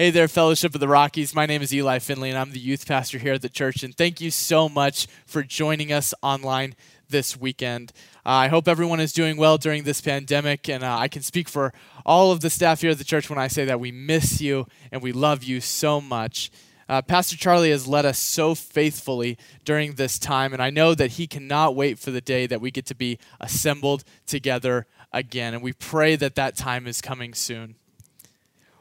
Hey 0.00 0.10
there, 0.10 0.28
Fellowship 0.28 0.76
of 0.76 0.80
the 0.80 0.86
Rockies. 0.86 1.34
My 1.34 1.44
name 1.44 1.60
is 1.60 1.74
Eli 1.74 1.98
Finley, 1.98 2.28
and 2.30 2.38
I'm 2.38 2.52
the 2.52 2.60
youth 2.60 2.86
pastor 2.86 3.18
here 3.18 3.32
at 3.32 3.42
the 3.42 3.48
church. 3.48 3.82
And 3.82 3.96
thank 3.96 4.20
you 4.20 4.30
so 4.30 4.68
much 4.68 5.08
for 5.26 5.42
joining 5.42 5.92
us 5.92 6.14
online 6.22 6.76
this 7.08 7.36
weekend. 7.36 7.92
Uh, 8.24 8.28
I 8.28 8.46
hope 8.46 8.68
everyone 8.68 9.00
is 9.00 9.12
doing 9.12 9.36
well 9.36 9.58
during 9.58 9.82
this 9.82 10.00
pandemic, 10.00 10.68
and 10.68 10.84
uh, 10.84 10.96
I 10.96 11.08
can 11.08 11.22
speak 11.22 11.48
for 11.48 11.72
all 12.06 12.30
of 12.30 12.42
the 12.42 12.48
staff 12.48 12.80
here 12.80 12.92
at 12.92 12.98
the 12.98 13.02
church 13.02 13.28
when 13.28 13.40
I 13.40 13.48
say 13.48 13.64
that 13.64 13.80
we 13.80 13.90
miss 13.90 14.40
you 14.40 14.68
and 14.92 15.02
we 15.02 15.10
love 15.10 15.42
you 15.42 15.60
so 15.60 16.00
much. 16.00 16.52
Uh, 16.88 17.02
Pastor 17.02 17.36
Charlie 17.36 17.72
has 17.72 17.88
led 17.88 18.06
us 18.06 18.20
so 18.20 18.54
faithfully 18.54 19.36
during 19.64 19.94
this 19.94 20.16
time, 20.16 20.52
and 20.52 20.62
I 20.62 20.70
know 20.70 20.94
that 20.94 21.10
he 21.10 21.26
cannot 21.26 21.74
wait 21.74 21.98
for 21.98 22.12
the 22.12 22.20
day 22.20 22.46
that 22.46 22.60
we 22.60 22.70
get 22.70 22.86
to 22.86 22.94
be 22.94 23.18
assembled 23.40 24.04
together 24.26 24.86
again. 25.12 25.54
And 25.54 25.62
we 25.64 25.72
pray 25.72 26.14
that 26.14 26.36
that 26.36 26.54
time 26.54 26.86
is 26.86 27.00
coming 27.00 27.34
soon. 27.34 27.74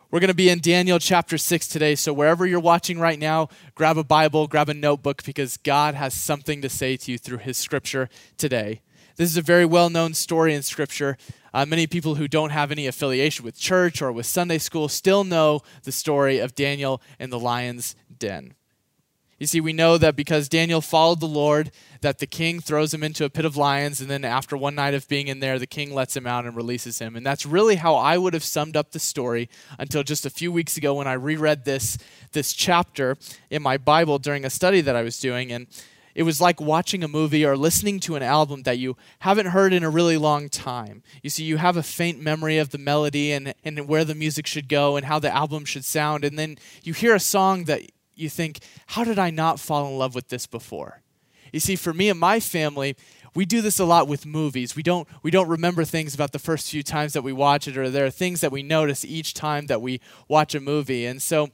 We're 0.09 0.21
going 0.21 0.29
to 0.29 0.33
be 0.33 0.47
in 0.47 0.59
Daniel 0.59 0.99
chapter 0.99 1.37
6 1.37 1.67
today. 1.67 1.93
So, 1.95 2.13
wherever 2.13 2.45
you're 2.45 2.61
watching 2.61 2.97
right 2.97 3.19
now, 3.19 3.49
grab 3.75 3.97
a 3.97 4.05
Bible, 4.05 4.47
grab 4.47 4.69
a 4.69 4.73
notebook, 4.73 5.21
because 5.25 5.57
God 5.57 5.95
has 5.95 6.13
something 6.13 6.61
to 6.61 6.69
say 6.69 6.95
to 6.95 7.11
you 7.11 7.17
through 7.17 7.39
his 7.39 7.57
scripture 7.57 8.07
today. 8.37 8.79
This 9.17 9.29
is 9.29 9.35
a 9.35 9.41
very 9.41 9.65
well 9.65 9.89
known 9.89 10.13
story 10.13 10.55
in 10.55 10.63
scripture. 10.63 11.17
Uh, 11.53 11.65
many 11.65 11.87
people 11.87 12.15
who 12.15 12.29
don't 12.29 12.51
have 12.51 12.71
any 12.71 12.87
affiliation 12.87 13.43
with 13.43 13.59
church 13.59 14.01
or 14.01 14.13
with 14.13 14.25
Sunday 14.25 14.59
school 14.59 14.87
still 14.87 15.25
know 15.25 15.61
the 15.83 15.91
story 15.91 16.39
of 16.39 16.55
Daniel 16.55 17.01
in 17.19 17.29
the 17.29 17.39
lion's 17.39 17.93
den. 18.17 18.53
You 19.39 19.45
see, 19.45 19.61
we 19.61 19.73
know 19.73 19.99
that 19.99 20.15
because 20.15 20.49
Daniel 20.49 20.81
followed 20.81 21.19
the 21.19 21.27
Lord, 21.27 21.71
that 22.01 22.17
the 22.17 22.25
king 22.25 22.59
throws 22.59 22.91
him 22.91 23.03
into 23.03 23.23
a 23.23 23.29
pit 23.29 23.45
of 23.45 23.55
lions, 23.55 24.01
and 24.01 24.09
then 24.09 24.25
after 24.25 24.57
one 24.57 24.73
night 24.73 24.95
of 24.95 25.07
being 25.07 25.27
in 25.27 25.41
there, 25.41 25.59
the 25.59 25.67
king 25.67 25.93
lets 25.93 26.17
him 26.17 26.25
out 26.25 26.45
and 26.45 26.55
releases 26.55 26.97
him. 26.97 27.15
And 27.15 27.25
that's 27.25 27.45
really 27.45 27.75
how 27.75 27.95
I 27.95 28.17
would 28.17 28.33
have 28.33 28.43
summed 28.43 28.75
up 28.75 28.91
the 28.91 28.99
story 28.99 29.47
until 29.77 30.01
just 30.01 30.25
a 30.25 30.31
few 30.31 30.51
weeks 30.51 30.75
ago 30.75 30.95
when 30.95 31.07
I 31.07 31.13
reread 31.13 31.65
this, 31.65 31.99
this 32.31 32.51
chapter 32.53 33.15
in 33.51 33.61
my 33.61 33.77
Bible 33.77 34.17
during 34.17 34.43
a 34.43 34.49
study 34.49 34.81
that 34.81 34.95
I 34.95 35.03
was 35.03 35.19
doing. 35.19 35.51
And 35.51 35.67
it 36.15 36.23
was 36.23 36.41
like 36.41 36.59
watching 36.59 37.03
a 37.03 37.07
movie 37.07 37.45
or 37.45 37.55
listening 37.55 37.99
to 37.99 38.15
an 38.15 38.23
album 38.23 38.63
that 38.63 38.79
you 38.79 38.97
haven't 39.19 39.47
heard 39.47 39.71
in 39.71 39.83
a 39.83 39.89
really 39.89 40.17
long 40.17 40.49
time. 40.49 41.03
You 41.21 41.29
see, 41.29 41.43
you 41.43 41.57
have 41.57 41.77
a 41.77 41.83
faint 41.83 42.19
memory 42.19 42.57
of 42.57 42.71
the 42.71 42.79
melody 42.79 43.31
and, 43.31 43.53
and 43.63 43.87
where 43.87 44.03
the 44.03 44.15
music 44.15 44.47
should 44.47 44.67
go 44.67 44.95
and 44.95 45.05
how 45.05 45.19
the 45.19 45.33
album 45.33 45.63
should 45.63 45.85
sound, 45.85 46.25
and 46.25 46.39
then 46.39 46.57
you 46.81 46.93
hear 46.93 47.13
a 47.13 47.19
song 47.19 47.65
that 47.65 47.83
you 48.17 48.29
think, 48.29 48.59
how 48.87 49.03
did 49.03 49.19
I 49.19 49.29
not 49.29 49.59
fall 49.59 49.87
in 49.87 49.97
love 49.97 50.15
with 50.15 50.29
this 50.29 50.47
before? 50.47 51.01
You 51.51 51.59
see, 51.59 51.75
for 51.75 51.93
me 51.93 52.09
and 52.09 52.19
my 52.19 52.39
family, 52.39 52.97
we 53.37 53.45
do 53.45 53.61
this 53.61 53.79
a 53.79 53.85
lot 53.85 54.07
with 54.07 54.25
movies. 54.25 54.75
We 54.75 54.83
don't 54.83 55.07
we 55.21 55.29
don't 55.29 55.47
remember 55.47 55.85
things 55.85 56.15
about 56.15 56.31
the 56.31 56.39
first 56.39 56.71
few 56.71 56.81
times 56.81 57.13
that 57.13 57.21
we 57.21 57.31
watch 57.31 57.67
it, 57.67 57.77
or 57.77 57.89
there 57.89 58.05
are 58.05 58.09
things 58.09 58.41
that 58.41 58.51
we 58.51 58.63
notice 58.63 59.05
each 59.05 59.33
time 59.33 59.67
that 59.67 59.81
we 59.81 60.01
watch 60.27 60.55
a 60.55 60.59
movie. 60.59 61.05
And 61.05 61.21
so, 61.21 61.49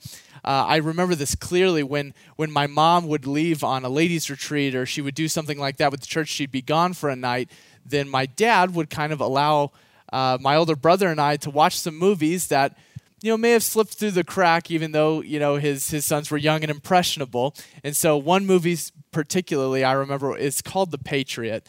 uh, 0.45 0.65
I 0.67 0.77
remember 0.77 1.13
this 1.13 1.35
clearly 1.35 1.83
when 1.83 2.13
when 2.37 2.51
my 2.51 2.67
mom 2.67 3.07
would 3.07 3.27
leave 3.27 3.63
on 3.63 3.83
a 3.83 3.89
ladies' 3.89 4.29
retreat, 4.29 4.75
or 4.75 4.85
she 4.85 5.01
would 5.01 5.15
do 5.15 5.27
something 5.27 5.59
like 5.59 5.77
that 5.77 5.91
with 5.91 5.99
the 5.99 6.07
church. 6.07 6.29
She'd 6.29 6.51
be 6.51 6.61
gone 6.61 6.93
for 6.93 7.09
a 7.09 7.17
night. 7.17 7.51
Then 7.85 8.07
my 8.07 8.27
dad 8.27 8.73
would 8.75 8.89
kind 8.89 9.11
of 9.11 9.19
allow 9.19 9.71
uh, 10.13 10.37
my 10.39 10.55
older 10.55 10.75
brother 10.77 11.09
and 11.09 11.19
I 11.19 11.35
to 11.37 11.49
watch 11.49 11.77
some 11.77 11.97
movies 11.97 12.47
that 12.47 12.77
you 13.23 13.31
know, 13.31 13.37
may 13.37 13.51
have 13.51 13.63
slipped 13.63 13.93
through 13.93 14.11
the 14.11 14.25
crack, 14.25 14.69
even 14.69 14.91
though 14.91 15.21
you 15.21 15.39
know 15.39 15.55
his 15.55 15.89
his 15.89 16.03
sons 16.03 16.29
were 16.29 16.37
young 16.37 16.61
and 16.61 16.69
impressionable. 16.69 17.55
And 17.81 17.95
so, 17.95 18.17
one 18.17 18.45
movie 18.45 18.77
particularly 19.11 19.81
I 19.81 19.93
remember 19.93 20.35
is 20.35 20.61
called 20.61 20.91
The 20.91 20.97
Patriot, 20.97 21.65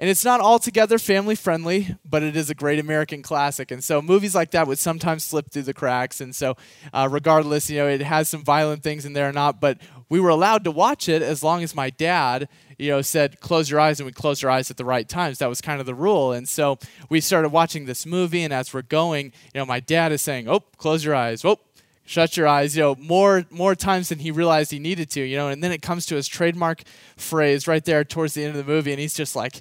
and 0.00 0.10
it's 0.10 0.24
not 0.24 0.40
altogether 0.40 0.98
family 0.98 1.36
friendly, 1.36 1.94
but 2.04 2.24
it 2.24 2.34
is 2.34 2.50
a 2.50 2.54
great 2.54 2.80
American 2.80 3.22
classic. 3.22 3.70
And 3.70 3.84
so, 3.84 4.02
movies 4.02 4.34
like 4.34 4.50
that 4.50 4.66
would 4.66 4.78
sometimes 4.78 5.22
slip 5.22 5.50
through 5.52 5.62
the 5.62 5.74
cracks. 5.74 6.20
And 6.20 6.34
so, 6.34 6.56
uh, 6.92 7.08
regardless, 7.08 7.70
you 7.70 7.78
know, 7.78 7.86
it 7.86 8.00
has 8.00 8.28
some 8.28 8.42
violent 8.42 8.82
things 8.82 9.06
in 9.06 9.12
there 9.12 9.28
or 9.28 9.32
not, 9.32 9.60
but 9.60 9.78
we 10.08 10.18
were 10.18 10.30
allowed 10.30 10.64
to 10.64 10.72
watch 10.72 11.08
it 11.08 11.22
as 11.22 11.44
long 11.44 11.62
as 11.62 11.76
my 11.76 11.90
dad 11.90 12.48
you 12.80 12.88
know, 12.88 13.02
said 13.02 13.40
close 13.40 13.70
your 13.70 13.78
eyes, 13.78 14.00
and 14.00 14.06
we 14.06 14.12
closed 14.12 14.42
our 14.42 14.50
eyes 14.50 14.70
at 14.70 14.78
the 14.78 14.86
right 14.86 15.06
times. 15.06 15.38
That 15.38 15.50
was 15.50 15.60
kind 15.60 15.80
of 15.80 15.86
the 15.86 15.94
rule. 15.94 16.32
And 16.32 16.48
so 16.48 16.78
we 17.10 17.20
started 17.20 17.50
watching 17.50 17.84
this 17.84 18.06
movie, 18.06 18.42
and 18.42 18.54
as 18.54 18.72
we're 18.72 18.82
going, 18.82 19.26
you 19.54 19.60
know, 19.60 19.66
my 19.66 19.80
dad 19.80 20.12
is 20.12 20.22
saying, 20.22 20.48
"Oh, 20.48 20.60
close 20.78 21.04
your 21.04 21.14
eyes. 21.14 21.44
Oh, 21.44 21.58
shut 22.06 22.38
your 22.38 22.48
eyes." 22.48 22.74
You 22.74 22.82
know, 22.82 22.96
more 22.98 23.44
more 23.50 23.74
times 23.74 24.08
than 24.08 24.20
he 24.20 24.30
realized 24.30 24.70
he 24.70 24.78
needed 24.78 25.10
to. 25.10 25.20
You 25.20 25.36
know, 25.36 25.48
and 25.48 25.62
then 25.62 25.72
it 25.72 25.82
comes 25.82 26.06
to 26.06 26.14
his 26.14 26.26
trademark 26.26 26.82
phrase 27.18 27.68
right 27.68 27.84
there 27.84 28.02
towards 28.02 28.32
the 28.32 28.44
end 28.44 28.56
of 28.56 28.66
the 28.66 28.72
movie, 28.72 28.92
and 28.92 29.00
he's 29.00 29.14
just 29.14 29.36
like, 29.36 29.60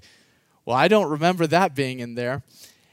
"Well, 0.70 0.78
I 0.78 0.88
don't 0.88 1.10
remember 1.10 1.48
that 1.48 1.74
being 1.74 2.00
in 2.00 2.14
there." 2.14 2.44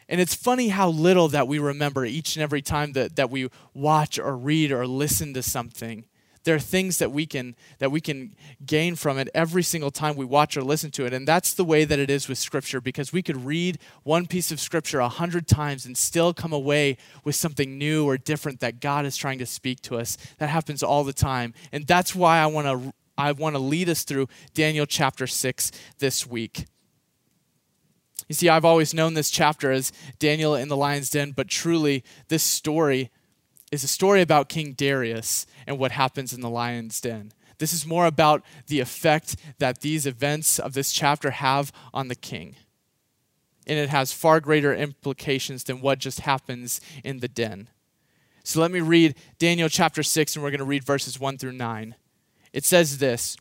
And 0.08 0.18
it's 0.18 0.34
funny 0.34 0.68
how 0.68 0.88
little 0.88 1.28
that 1.28 1.46
we 1.46 1.58
remember 1.58 2.06
each 2.06 2.36
and 2.36 2.42
every 2.42 2.62
time 2.62 2.92
that, 2.92 3.16
that 3.16 3.28
we 3.28 3.50
watch 3.74 4.18
or 4.18 4.34
read 4.34 4.72
or 4.72 4.86
listen 4.86 5.34
to 5.34 5.42
something. 5.42 6.06
There 6.44 6.54
are 6.54 6.58
things 6.58 6.96
that 6.98 7.12
we 7.12 7.26
can 7.26 7.54
that 7.80 7.90
we 7.90 8.00
can 8.00 8.34
gain 8.64 8.96
from 8.96 9.18
it 9.18 9.28
every 9.34 9.62
single 9.62 9.90
time 9.90 10.16
we 10.16 10.24
watch 10.24 10.56
or 10.56 10.62
listen 10.62 10.90
to 10.92 11.04
it. 11.04 11.12
And 11.12 11.28
that's 11.28 11.52
the 11.52 11.64
way 11.64 11.84
that 11.84 11.98
it 11.98 12.08
is 12.08 12.28
with 12.28 12.38
scripture 12.38 12.80
because 12.80 13.12
we 13.12 13.20
could 13.20 13.44
read 13.44 13.78
one 14.04 14.26
piece 14.26 14.50
of 14.50 14.58
scripture 14.58 15.00
a 15.00 15.10
hundred 15.10 15.46
times 15.46 15.84
and 15.84 15.98
still 15.98 16.32
come 16.32 16.54
away 16.54 16.96
with 17.24 17.34
something 17.34 17.76
new 17.76 18.08
or 18.08 18.16
different 18.16 18.60
that 18.60 18.80
God 18.80 19.04
is 19.04 19.18
trying 19.18 19.38
to 19.40 19.46
speak 19.46 19.82
to 19.82 19.98
us. 19.98 20.16
That 20.38 20.48
happens 20.48 20.82
all 20.82 21.04
the 21.04 21.12
time. 21.12 21.52
And 21.72 21.86
that's 21.86 22.14
why 22.14 22.38
I 22.38 22.46
want 22.46 22.66
to 22.68 22.94
I 23.18 23.32
want 23.32 23.54
to 23.54 23.60
lead 23.60 23.90
us 23.90 24.04
through 24.04 24.28
Daniel 24.54 24.86
chapter 24.86 25.26
6 25.26 25.72
this 25.98 26.26
week. 26.26 26.66
You 28.28 28.34
see, 28.34 28.48
I've 28.48 28.64
always 28.64 28.92
known 28.92 29.14
this 29.14 29.30
chapter 29.30 29.70
as 29.70 29.92
Daniel 30.18 30.54
in 30.54 30.68
the 30.68 30.76
lion's 30.76 31.10
den, 31.10 31.32
but 31.32 31.48
truly, 31.48 32.02
this 32.28 32.42
story 32.42 33.10
is 33.70 33.84
a 33.84 33.88
story 33.88 34.20
about 34.20 34.48
King 34.48 34.72
Darius 34.72 35.46
and 35.66 35.78
what 35.78 35.92
happens 35.92 36.32
in 36.32 36.40
the 36.40 36.50
lion's 36.50 37.00
den. 37.00 37.32
This 37.58 37.72
is 37.72 37.86
more 37.86 38.06
about 38.06 38.42
the 38.66 38.80
effect 38.80 39.36
that 39.58 39.80
these 39.80 40.06
events 40.06 40.58
of 40.58 40.74
this 40.74 40.92
chapter 40.92 41.30
have 41.30 41.72
on 41.94 42.08
the 42.08 42.14
king. 42.14 42.56
And 43.66 43.78
it 43.78 43.88
has 43.88 44.12
far 44.12 44.40
greater 44.40 44.74
implications 44.74 45.64
than 45.64 45.80
what 45.80 45.98
just 45.98 46.20
happens 46.20 46.80
in 47.02 47.20
the 47.20 47.28
den. 47.28 47.68
So 48.44 48.60
let 48.60 48.70
me 48.70 48.80
read 48.80 49.16
Daniel 49.38 49.68
chapter 49.68 50.02
6, 50.02 50.36
and 50.36 50.42
we're 50.42 50.50
going 50.50 50.58
to 50.58 50.64
read 50.64 50.84
verses 50.84 51.18
1 51.18 51.38
through 51.38 51.52
9. 51.52 51.94
It 52.52 52.64
says 52.64 52.98
this 52.98 53.36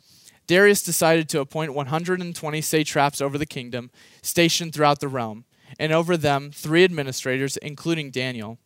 Darius 0.47 0.83
decided 0.83 1.27
to 1.29 1.39
appoint 1.39 1.73
120 1.73 2.61
satraps 2.61 3.21
over 3.21 3.37
the 3.37 3.45
kingdom, 3.45 3.89
stationed 4.21 4.73
throughout 4.73 4.99
the 4.99 5.07
realm, 5.07 5.45
and 5.79 5.91
over 5.91 6.15
them 6.15 6.51
three 6.51 6.83
administrators, 6.83 7.57
including 7.57 8.11
Daniel. 8.11 8.59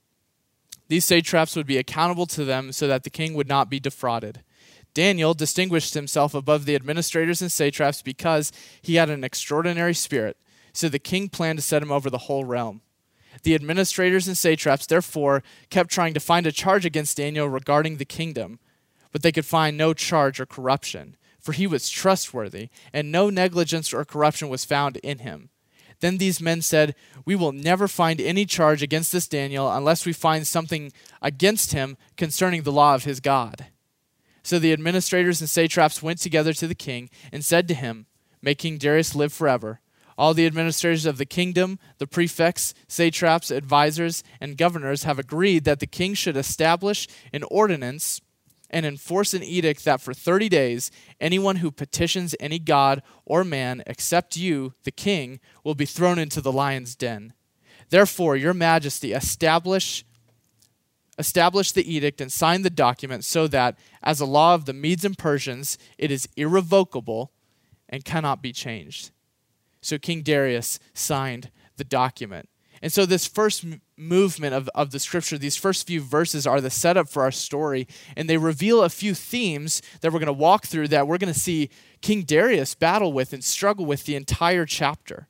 These 0.90 1.06
satraps 1.06 1.56
would 1.56 1.68
be 1.68 1.78
accountable 1.78 2.26
to 2.28 2.44
them 2.44 2.72
so 2.72 2.88
that 2.88 3.04
the 3.04 3.10
king 3.10 3.34
would 3.36 3.48
not 3.48 3.70
be 3.70 3.80
defrauded. 3.80 4.42
Daniel 4.94 5.34
distinguished 5.34 5.94
himself 5.94 6.34
above 6.34 6.66
the 6.66 6.76
administrators 6.76 7.42
and 7.42 7.52
satraps 7.52 8.02
because 8.02 8.52
he 8.82 8.96
had 8.96 9.10
an 9.10 9.24
extraordinary 9.24 9.94
spirit, 9.94 10.36
so 10.74 10.90
the 10.90 11.00
king 11.00 11.30
planned 11.30 11.60
to 11.60 11.64
set 11.64 11.84
him 11.84 11.92
over 11.92 12.10
the 12.10 12.18
whole 12.18 12.44
realm. 12.44 12.82
The 13.44 13.56
administrators 13.56 14.28
and 14.28 14.38
satraps, 14.38 14.88
therefore, 14.88 15.44
kept 15.70 15.92
trying 15.92 16.14
to 16.16 16.20
find 16.20 16.48
a 16.48 16.52
charge 16.52 16.86
against 16.86 17.18
Daniel 17.18 17.48
regarding 17.48 17.98
the 17.98 18.06
kingdom, 18.06 18.60
but 19.12 19.22
they 19.22 19.32
could 19.32 19.46
find 19.46 19.78
no 19.78 19.94
charge 19.94 20.40
or 20.40 20.46
corruption, 20.46 21.16
for 21.50 21.54
he 21.54 21.66
was 21.66 21.90
trustworthy, 21.90 22.70
and 22.94 23.12
no 23.12 23.32
negligence 23.32 23.92
or 23.92 24.06
corruption 24.06 24.50
was 24.50 24.66
found 24.66 24.98
in 24.98 25.18
him. 25.18 25.50
Then 26.00 26.20
these 26.20 26.40
men 26.40 26.62
said, 26.62 26.94
We 27.26 27.36
will 27.36 27.54
never 27.54 27.88
find 27.88 28.22
any 28.22 28.46
charge 28.46 28.84
against 28.84 29.12
this 29.12 29.28
Daniel 29.28 29.68
unless 29.72 30.06
we 30.06 30.14
find 30.14 30.46
something 30.46 30.94
against 31.24 31.72
him 31.72 31.98
concerning 32.18 32.62
the 32.62 32.72
law 32.72 32.94
of 32.94 33.06
his 33.06 33.20
God. 33.20 33.66
So 34.44 34.60
the 34.60 34.72
administrators 34.72 35.42
and 35.42 35.50
satraps 35.50 36.04
went 36.04 36.20
together 36.20 36.54
to 36.54 36.68
the 36.68 36.76
king 36.76 37.10
and 37.32 37.44
said 37.44 37.68
to 37.70 37.74
him, 37.74 38.06
May 38.44 38.54
King 38.54 38.78
Darius 38.78 39.16
live 39.16 39.34
forever. 39.34 39.80
All 40.20 40.36
the 40.36 40.46
administrators 40.46 41.08
of 41.08 41.18
the 41.18 41.26
kingdom, 41.26 41.80
the 41.98 42.06
prefects, 42.06 42.76
satraps, 42.88 43.50
advisers, 43.50 44.24
and 44.40 44.56
governors 44.56 45.02
have 45.06 45.18
agreed 45.18 45.64
that 45.64 45.80
the 45.80 45.88
king 45.88 46.14
should 46.14 46.38
establish 46.38 47.08
an 47.34 47.42
ordinance 47.50 48.22
and 48.70 48.86
enforce 48.86 49.34
an 49.34 49.44
edict 49.44 49.84
that 49.86 50.02
for 50.02 50.14
30 50.14 50.50
days 50.50 50.92
anyone 51.20 51.58
who 51.58 51.72
petitions 51.72 52.36
any 52.40 52.60
god 52.60 53.02
or 53.26 53.44
man 53.44 53.84
except 53.88 54.38
you, 54.38 54.74
the 54.84 54.92
king, 54.92 55.40
will 55.64 55.76
be 55.76 55.86
thrown 55.86 56.20
into 56.20 56.42
the 56.42 56.52
lion's 56.52 56.96
den. 56.96 57.34
Therefore, 57.90 58.36
your 58.36 58.54
majesty, 58.54 59.14
establish 59.14 60.06
establish 61.18 61.74
the 61.74 61.94
edict 61.94 62.22
and 62.22 62.32
sign 62.32 62.62
the 62.62 62.70
document 62.70 63.26
so 63.26 63.46
that 63.46 63.78
as 64.02 64.22
a 64.22 64.26
law 64.26 64.56
of 64.56 64.64
the 64.64 64.72
Medes 64.74 65.04
and 65.04 65.18
Persians, 65.18 65.78
it 65.98 66.12
is 66.12 66.30
irrevocable 66.38 67.34
and 67.90 68.06
cannot 68.06 68.42
be 68.42 68.54
changed. 68.54 69.12
So 69.82 69.98
King 69.98 70.22
Darius 70.22 70.80
signed 70.94 71.52
the 71.76 71.84
document. 71.84 72.48
And 72.82 72.92
so, 72.92 73.06
this 73.06 73.28
first 73.28 73.66
movement 73.98 74.54
of, 74.54 74.70
of 74.74 74.92
the 74.92 75.00
scripture, 75.00 75.38
these 75.38 75.58
first 75.58 75.86
few 75.86 76.02
verses 76.02 76.48
are 76.48 76.62
the 76.62 76.70
setup 76.70 77.10
for 77.10 77.24
our 77.24 77.32
story, 77.32 77.88
and 78.16 78.30
they 78.30 78.38
reveal 78.38 78.84
a 78.84 78.90
few 78.90 79.14
themes 79.14 79.82
that 80.02 80.14
we're 80.14 80.20
going 80.20 80.28
to 80.28 80.34
walk 80.34 80.66
through 80.66 80.88
that 80.90 81.08
we're 81.08 81.18
going 81.18 81.34
to 81.34 81.40
see 81.40 81.70
King 82.02 82.24
Darius 82.24 82.76
battle 82.76 83.12
with 83.12 83.34
and 83.34 83.44
struggle 83.44 83.86
with 83.86 84.06
the 84.06 84.16
entire 84.16 84.66
chapter. 84.66 85.28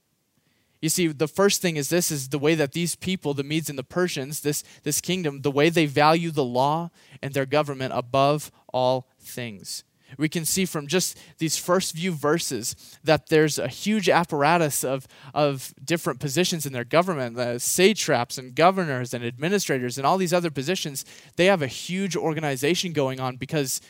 You 0.82 0.90
see, 0.90 1.08
the 1.08 1.28
first 1.28 1.62
thing 1.62 1.76
is 1.76 1.90
this 1.90 2.10
is 2.10 2.30
the 2.30 2.40
way 2.40 2.56
that 2.56 2.72
these 2.72 2.96
people, 2.96 3.34
the 3.34 3.44
Medes 3.44 3.70
and 3.70 3.78
the 3.78 3.84
Persians, 3.84 4.42
this, 4.42 4.64
this 4.84 5.02
kingdom, 5.02 5.42
the 5.42 5.52
way 5.52 5.70
they 5.70 5.86
value 5.86 6.32
the 6.32 6.44
law 6.44 6.90
and 7.22 7.34
their 7.34 7.46
government 7.46 7.92
above 7.94 8.50
all 8.72 9.10
things. 9.20 9.84
We 10.18 10.30
can 10.30 10.46
see 10.46 10.66
from 10.66 10.88
just 10.88 11.18
these 11.38 11.58
first 11.58 11.96
few 11.96 12.12
verses 12.12 12.76
that 13.04 13.28
there's 13.28 13.60
a 13.60 13.68
huge 13.68 14.10
apparatus 14.10 14.84
of, 14.84 15.08
of 15.34 15.74
different 15.84 16.20
positions 16.20 16.66
in 16.66 16.74
their 16.74 16.84
government, 16.84 17.36
the 17.36 17.60
satraps 17.60 18.38
and 18.38 18.56
governors 18.56 19.14
and 19.14 19.24
administrators 19.24 19.98
and 19.98 20.06
all 20.06 20.18
these 20.18 20.34
other 20.34 20.52
positions. 20.52 21.06
They 21.36 21.46
have 21.46 21.62
a 21.62 21.68
huge 21.68 22.16
organization 22.16 22.94
going 22.94 23.20
on 23.20 23.38
because 23.38 23.82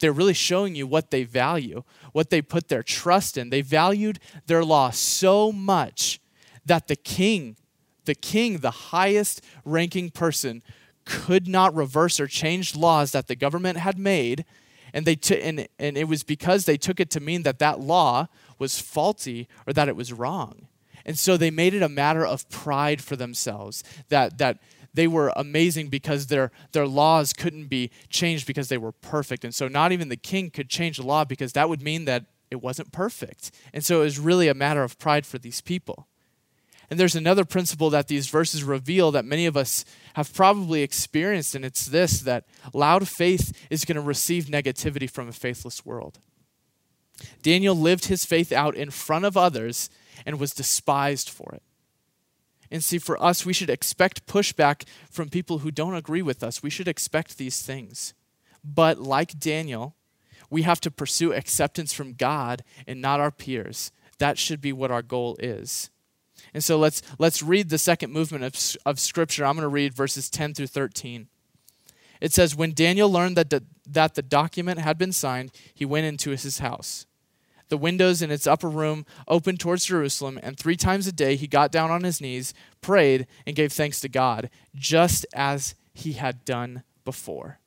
they're 0.00 0.12
really 0.12 0.34
showing 0.34 0.74
you 0.74 0.86
what 0.86 1.10
they 1.10 1.24
value, 1.24 1.84
what 2.12 2.30
they 2.30 2.42
put 2.42 2.68
their 2.68 2.82
trust 2.82 3.36
in. 3.36 3.50
They 3.50 3.62
valued 3.62 4.18
their 4.46 4.64
law 4.64 4.90
so 4.90 5.52
much 5.52 6.20
that 6.64 6.88
the 6.88 6.96
king, 6.96 7.56
the 8.06 8.14
king, 8.14 8.58
the 8.58 8.70
highest 8.70 9.42
ranking 9.64 10.10
person, 10.10 10.62
could 11.04 11.48
not 11.48 11.74
reverse 11.74 12.18
or 12.18 12.26
change 12.26 12.76
laws 12.76 13.12
that 13.12 13.26
the 13.26 13.36
government 13.36 13.78
had 13.78 13.98
made. 13.98 14.44
And, 14.92 15.06
they 15.06 15.16
t- 15.16 15.40
and, 15.40 15.68
and 15.78 15.96
it 15.96 16.08
was 16.08 16.22
because 16.22 16.64
they 16.64 16.76
took 16.76 17.00
it 17.00 17.10
to 17.10 17.20
mean 17.20 17.42
that 17.42 17.58
that 17.58 17.80
law 17.80 18.26
was 18.58 18.80
faulty 18.80 19.48
or 19.66 19.72
that 19.72 19.88
it 19.88 19.96
was 19.96 20.12
wrong. 20.12 20.68
And 21.04 21.18
so 21.18 21.36
they 21.36 21.50
made 21.50 21.74
it 21.74 21.82
a 21.82 21.88
matter 21.88 22.26
of 22.26 22.48
pride 22.50 23.02
for 23.02 23.16
themselves 23.16 23.82
that, 24.08 24.38
that 24.38 24.58
they 24.92 25.06
were 25.06 25.32
amazing 25.36 25.88
because 25.88 26.26
their, 26.26 26.50
their 26.72 26.86
laws 26.86 27.32
couldn't 27.32 27.66
be 27.66 27.90
changed 28.08 28.46
because 28.46 28.68
they 28.68 28.78
were 28.78 28.92
perfect. 28.92 29.44
And 29.44 29.54
so 29.54 29.68
not 29.68 29.92
even 29.92 30.08
the 30.08 30.16
king 30.16 30.50
could 30.50 30.68
change 30.68 30.96
the 30.98 31.06
law 31.06 31.24
because 31.24 31.52
that 31.52 31.68
would 31.68 31.82
mean 31.82 32.04
that 32.04 32.26
it 32.50 32.60
wasn't 32.60 32.92
perfect. 32.92 33.52
And 33.72 33.84
so 33.84 34.00
it 34.00 34.04
was 34.04 34.18
really 34.18 34.48
a 34.48 34.54
matter 34.54 34.82
of 34.82 34.98
pride 34.98 35.24
for 35.24 35.38
these 35.38 35.60
people. 35.60 36.08
And 36.90 36.98
there's 36.98 37.14
another 37.14 37.44
principle 37.44 37.88
that 37.90 38.08
these 38.08 38.28
verses 38.28 38.64
reveal 38.64 39.12
that 39.12 39.24
many 39.24 39.46
of 39.46 39.56
us 39.56 39.84
have 40.14 40.34
probably 40.34 40.82
experienced, 40.82 41.54
and 41.54 41.64
it's 41.64 41.86
this 41.86 42.20
that 42.22 42.44
loud 42.74 43.06
faith 43.08 43.56
is 43.70 43.84
going 43.84 43.94
to 43.94 44.02
receive 44.02 44.46
negativity 44.46 45.08
from 45.08 45.28
a 45.28 45.32
faithless 45.32 45.86
world. 45.86 46.18
Daniel 47.42 47.76
lived 47.76 48.06
his 48.06 48.24
faith 48.24 48.50
out 48.50 48.74
in 48.74 48.90
front 48.90 49.24
of 49.24 49.36
others 49.36 49.88
and 50.26 50.40
was 50.40 50.52
despised 50.52 51.30
for 51.30 51.52
it. 51.54 51.62
And 52.72 52.82
see, 52.82 52.98
for 52.98 53.20
us, 53.22 53.46
we 53.46 53.52
should 53.52 53.70
expect 53.70 54.26
pushback 54.26 54.84
from 55.10 55.28
people 55.28 55.58
who 55.58 55.70
don't 55.70 55.94
agree 55.94 56.22
with 56.22 56.42
us. 56.42 56.62
We 56.62 56.70
should 56.70 56.88
expect 56.88 57.36
these 57.36 57.62
things. 57.62 58.14
But 58.62 58.98
like 58.98 59.38
Daniel, 59.38 59.96
we 60.50 60.62
have 60.62 60.80
to 60.82 60.90
pursue 60.90 61.32
acceptance 61.32 61.92
from 61.92 62.14
God 62.14 62.62
and 62.86 63.00
not 63.00 63.20
our 63.20 63.30
peers. 63.30 63.92
That 64.18 64.38
should 64.38 64.60
be 64.60 64.72
what 64.72 64.90
our 64.90 65.02
goal 65.02 65.36
is. 65.40 65.90
And 66.52 66.64
so 66.64 66.78
let's, 66.78 67.02
let's 67.18 67.42
read 67.42 67.68
the 67.68 67.78
second 67.78 68.12
movement 68.12 68.44
of, 68.44 68.76
of 68.84 68.98
Scripture. 68.98 69.44
I'm 69.44 69.54
going 69.54 69.62
to 69.62 69.68
read 69.68 69.94
verses 69.94 70.28
10 70.28 70.54
through 70.54 70.66
13. 70.68 71.28
It 72.20 72.32
says, 72.32 72.56
When 72.56 72.72
Daniel 72.72 73.10
learned 73.10 73.36
that 73.36 73.50
the, 73.50 73.64
that 73.86 74.14
the 74.14 74.22
document 74.22 74.80
had 74.80 74.98
been 74.98 75.12
signed, 75.12 75.52
he 75.72 75.84
went 75.84 76.06
into 76.06 76.30
his 76.30 76.58
house. 76.58 77.06
The 77.68 77.78
windows 77.78 78.20
in 78.20 78.32
its 78.32 78.48
upper 78.48 78.68
room 78.68 79.06
opened 79.28 79.60
towards 79.60 79.84
Jerusalem, 79.84 80.40
and 80.42 80.58
three 80.58 80.76
times 80.76 81.06
a 81.06 81.12
day 81.12 81.36
he 81.36 81.46
got 81.46 81.70
down 81.70 81.90
on 81.90 82.02
his 82.02 82.20
knees, 82.20 82.52
prayed, 82.80 83.28
and 83.46 83.54
gave 83.54 83.72
thanks 83.72 84.00
to 84.00 84.08
God, 84.08 84.50
just 84.74 85.24
as 85.32 85.76
he 85.94 86.14
had 86.14 86.44
done 86.44 86.82
before. 87.04 87.60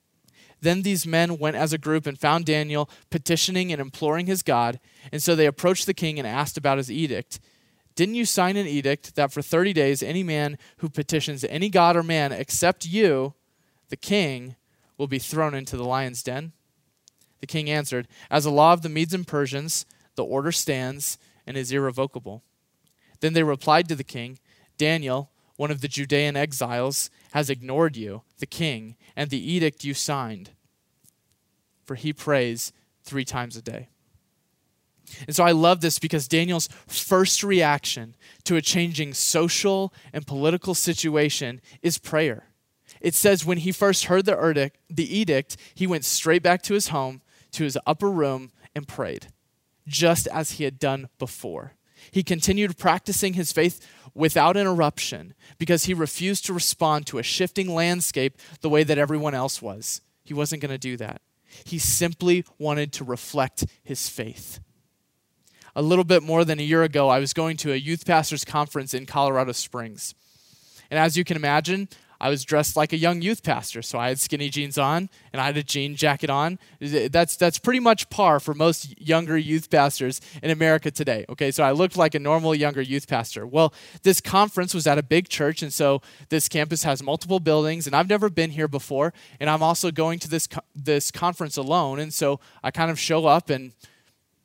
Then 0.59 0.81
these 0.81 1.07
men 1.07 1.38
went 1.38 1.56
as 1.56 1.74
a 1.74 1.77
group 1.77 2.06
and 2.06 2.19
found 2.19 2.45
Daniel 2.45 2.89
petitioning 3.09 3.71
and 3.71 3.81
imploring 3.81 4.27
his 4.27 4.44
God, 4.44 4.80
and 5.12 5.24
so 5.24 5.35
they 5.35 5.45
approached 5.45 5.85
the 5.85 5.94
king 5.94 6.19
and 6.19 6.27
asked 6.27 6.57
about 6.57 6.77
his 6.77 6.91
edict. 6.91 7.39
Didn't 7.95 8.16
you 8.16 8.25
sign 8.25 8.57
an 8.57 8.68
edict 8.68 9.16
that 9.16 9.31
for 9.31 9.42
30 9.42 9.74
days 9.74 10.01
any 10.01 10.24
man 10.24 10.57
who 10.78 10.90
petitions 10.90 11.44
any 11.44 11.69
god 11.69 11.95
or 11.95 12.04
man 12.04 12.31
except 12.31 12.86
you, 12.86 13.34
the 13.90 13.98
king, 13.98 14.56
will 14.98 15.07
be 15.07 15.19
thrown 15.19 15.54
into 15.54 15.78
the 15.78 15.84
lion's 15.84 16.24
den? 16.24 16.54
The 17.40 17.48
king 17.48 17.69
answered, 17.69 18.07
As 18.31 18.45
a 18.45 18.51
law 18.51 18.74
of 18.74 18.81
the 18.81 18.90
Medes 18.90 19.13
and 19.13 19.28
Persians, 19.28 19.86
the 20.16 20.24
order 20.24 20.51
stands 20.51 21.18
and 21.45 21.57
is 21.57 21.72
irrevocable. 21.72 22.44
Then 23.19 23.34
they 23.34 23.44
replied 23.44 23.88
to 23.90 23.95
the 23.95 24.04
king, 24.04 24.40
Daniel, 24.78 25.30
one 25.56 25.72
of 25.72 25.81
the 25.81 25.88
Judean 25.88 26.36
exiles, 26.36 27.10
has 27.31 27.50
ignored 27.50 27.95
you, 27.95 28.24
the 28.40 28.45
king, 28.45 28.95
and 29.16 29.30
the 29.30 29.51
edict 29.51 29.84
you 29.84 29.94
signed, 29.94 30.51
for 31.86 31.95
he 31.95 32.12
prays 32.12 32.74
three 33.04 33.25
times 33.25 33.56
a 33.56 33.62
day. 33.62 33.90
And 35.27 35.36
so 35.36 35.44
I 35.44 35.51
love 35.51 35.81
this 35.81 36.00
because 36.00 36.27
Daniel's 36.27 36.69
first 36.88 37.44
reaction 37.44 38.15
to 38.45 38.56
a 38.56 38.62
changing 38.62 39.13
social 39.13 39.94
and 40.12 40.27
political 40.27 40.74
situation 40.74 41.62
is 41.81 41.98
prayer. 41.98 42.48
It 43.01 43.15
says 43.15 43.45
when 43.45 43.60
he 43.60 43.71
first 43.71 44.06
heard 44.06 44.25
the 44.25 44.50
edict, 44.50 44.80
the 44.89 45.18
edict, 45.18 45.57
he 45.75 45.88
went 45.88 46.06
straight 46.06 46.42
back 46.42 46.62
to 46.63 46.74
his 46.74 46.89
home, 46.89 47.21
to 47.51 47.63
his 47.63 47.77
upper 47.86 48.10
room, 48.10 48.51
and 48.75 48.88
prayed, 48.88 49.27
just 49.88 50.27
as 50.27 50.51
he 50.51 50.63
had 50.63 50.80
done 50.80 51.10
before. 51.19 51.74
He 52.12 52.24
continued 52.24 52.77
practicing 52.77 53.33
his 53.33 53.51
faith 53.51 53.86
without 54.13 54.57
interruption 54.57 55.33
because 55.57 55.86
he 55.86 55.94
refused 55.94 56.45
to 56.45 56.54
respond 56.54 57.07
to 57.07 57.18
a 57.18 57.24
shifting 57.24 57.74
landscape 57.74 58.38
the 58.62 58.69
way 58.69 58.83
that 58.83 58.98
everyone 58.98 59.33
else 59.33 59.62
was. 59.62 60.01
He 60.24 60.33
wasn't 60.33 60.62
going 60.62 60.71
to 60.71 60.77
do 60.77 60.98
that. 60.98 61.21
He 61.66 61.80
simply 61.80 62.45
wanted 62.57 62.92
to 62.94 63.04
reflect 63.04 63.66
his 63.83 64.09
faith 64.09 64.59
a 65.75 65.81
little 65.81 66.04
bit 66.04 66.24
more 66.24 66.46
than 66.46 66.60
a 66.60 66.64
year 66.64 66.84
ago, 66.84 67.10
I 67.10 67.20
was 67.20 67.34
going 67.34 67.58
to 67.58 67.72
a 67.74 67.75
youth 67.75 68.06
pastors 68.06 68.46
conference 68.46 68.94
in 68.94 69.06
Colorado 69.06 69.52
Springs. 69.52 70.14
And 70.92 71.00
as 71.00 71.18
you 71.18 71.24
can 71.24 71.38
imagine, 71.38 71.88
I 72.24 72.30
was 72.30 72.46
dressed 72.46 72.78
like 72.78 72.94
a 72.94 72.98
young 72.98 73.22
youth 73.22 73.44
pastor. 73.44 73.81
So 73.81 74.00
I 74.00 74.08
had 74.08 74.18
skinny 74.18 74.48
jeans 74.48 74.78
on 74.78 75.10
and 75.34 75.42
I 75.42 75.46
had 75.48 75.58
a 75.58 75.64
jean 75.64 75.98
jacket 75.98 76.30
on. 76.30 76.58
That's, 76.80 77.36
that's 77.36 77.60
pretty 77.60 77.81
much 77.81 78.10
par 78.10 78.40
for 78.40 78.54
most 78.54 78.98
younger 79.02 79.38
youth 79.38 79.70
pastors 79.70 80.22
in 80.42 80.50
America 80.50 80.90
today. 80.90 81.25
Okay, 81.28 81.52
so 81.52 81.66
I 81.66 81.72
looked 81.72 81.98
like 81.98 82.16
a 82.16 82.19
normal 82.19 82.56
younger 82.56 82.81
youth 82.81 83.10
pastor. 83.10 83.46
Well, 83.46 83.74
this 84.04 84.22
conference 84.22 84.74
was 84.74 84.88
at 84.88 84.98
a 84.98 85.04
big 85.04 85.28
church, 85.28 85.62
and 85.62 85.74
so 85.74 86.02
this 86.30 86.48
campus 86.48 86.84
has 86.84 87.04
multiple 87.04 87.42
buildings, 87.42 87.88
and 87.88 87.96
I've 87.96 88.08
never 88.08 88.30
been 88.30 88.52
here 88.52 88.69
before. 88.69 89.14
And 89.42 89.50
I'm 89.50 89.62
also 89.62 89.92
going 89.92 90.19
to 90.19 90.30
this, 90.30 90.48
this 90.74 91.12
conference 91.12 91.58
alone. 91.58 92.00
And 92.00 92.14
so 92.14 92.40
I 92.64 92.72
kind 92.72 92.90
of 92.90 92.98
show 92.98 93.26
up 93.26 93.50
and 93.50 93.74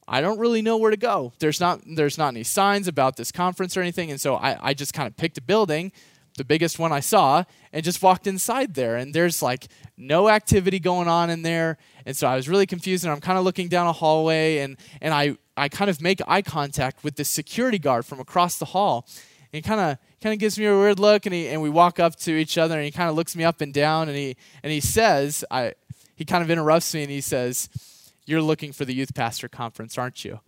I 0.09 0.23
don't 0.23 0.39
really 0.39 0.63
know 0.63 0.79
where 0.79 0.91
to 0.91 0.97
go. 0.97 1.35
There's 1.39 1.61
not 1.61 1.83
there's 1.87 2.17
not 2.17 2.29
any 2.29 2.43
signs 2.43 2.89
about 2.89 3.17
this 3.17 3.31
conference 3.31 3.77
or 3.77 3.83
anything, 3.83 4.11
and 4.11 4.19
so 4.19 4.37
I, 4.37 4.71
I 4.71 4.75
just 4.75 4.95
kind 4.95 5.07
of 5.07 5.17
picked 5.17 5.37
a 5.37 5.43
building, 5.43 5.93
the 6.39 6.45
biggest 6.45 6.79
one 6.79 6.93
I 6.93 7.01
saw, 7.01 7.45
and 7.75 7.85
just 7.85 8.03
walked 8.03 8.27
inside 8.27 8.75
there. 8.75 8.97
And 8.97 9.15
there's 9.15 9.43
like 9.43 9.69
no 9.99 10.31
activity 10.31 10.81
going 10.81 11.09
on 11.09 11.29
in 11.29 11.43
there. 11.43 11.77
And 12.07 12.17
so 12.17 12.27
I 12.27 12.37
was 12.37 12.49
really 12.49 12.65
confused, 12.65 13.05
and 13.05 13.13
I'm 13.13 13.21
kind 13.21 13.39
of 13.39 13.45
looking 13.45 13.69
down 13.69 13.87
a 13.87 13.93
hallway, 13.93 14.59
and 14.59 14.79
and 15.03 15.13
I 15.13 15.37
I 15.59 15.69
kind 15.69 15.91
of 15.91 16.01
make 16.01 16.21
eye 16.27 16.43
contact 16.43 17.05
with 17.05 17.17
this 17.17 17.29
security 17.29 17.79
guard 17.79 18.07
from 18.07 18.19
across 18.19 18.59
the 18.59 18.67
hall. 18.67 19.07
And 19.53 19.65
kind 19.65 19.81
of 19.81 19.99
kind 20.23 20.35
of 20.35 20.39
gives 20.39 20.59
me 20.59 20.67
a 20.67 20.77
weird 20.77 20.99
look, 20.99 21.27
and 21.27 21.35
he 21.35 21.49
and 21.49 21.61
we 21.61 21.71
walk 21.71 22.01
up 22.01 22.17
to 22.17 22.33
each 22.33 22.57
other, 22.57 22.77
and 22.77 22.85
he 22.85 22.91
kind 22.91 23.11
of 23.11 23.17
looks 23.17 23.37
me 23.37 23.45
up 23.45 23.61
and 23.61 23.73
down, 23.73 24.09
and 24.09 24.17
he 24.17 24.37
and 24.63 24.73
he 24.73 24.81
says, 24.81 25.45
I 25.51 25.75
he 26.17 26.25
kind 26.25 26.43
of 26.43 26.51
interrupts 26.51 26.93
me, 26.95 27.03
and 27.03 27.11
he 27.11 27.21
says 27.21 27.69
you're 28.29 28.43
looking 28.43 28.73
for 28.73 28.85
the 28.85 28.95
youth 28.95 29.15
pastor 29.15 29.49
conference, 29.49 29.97
aren't 29.97 30.25
you? 30.25 30.41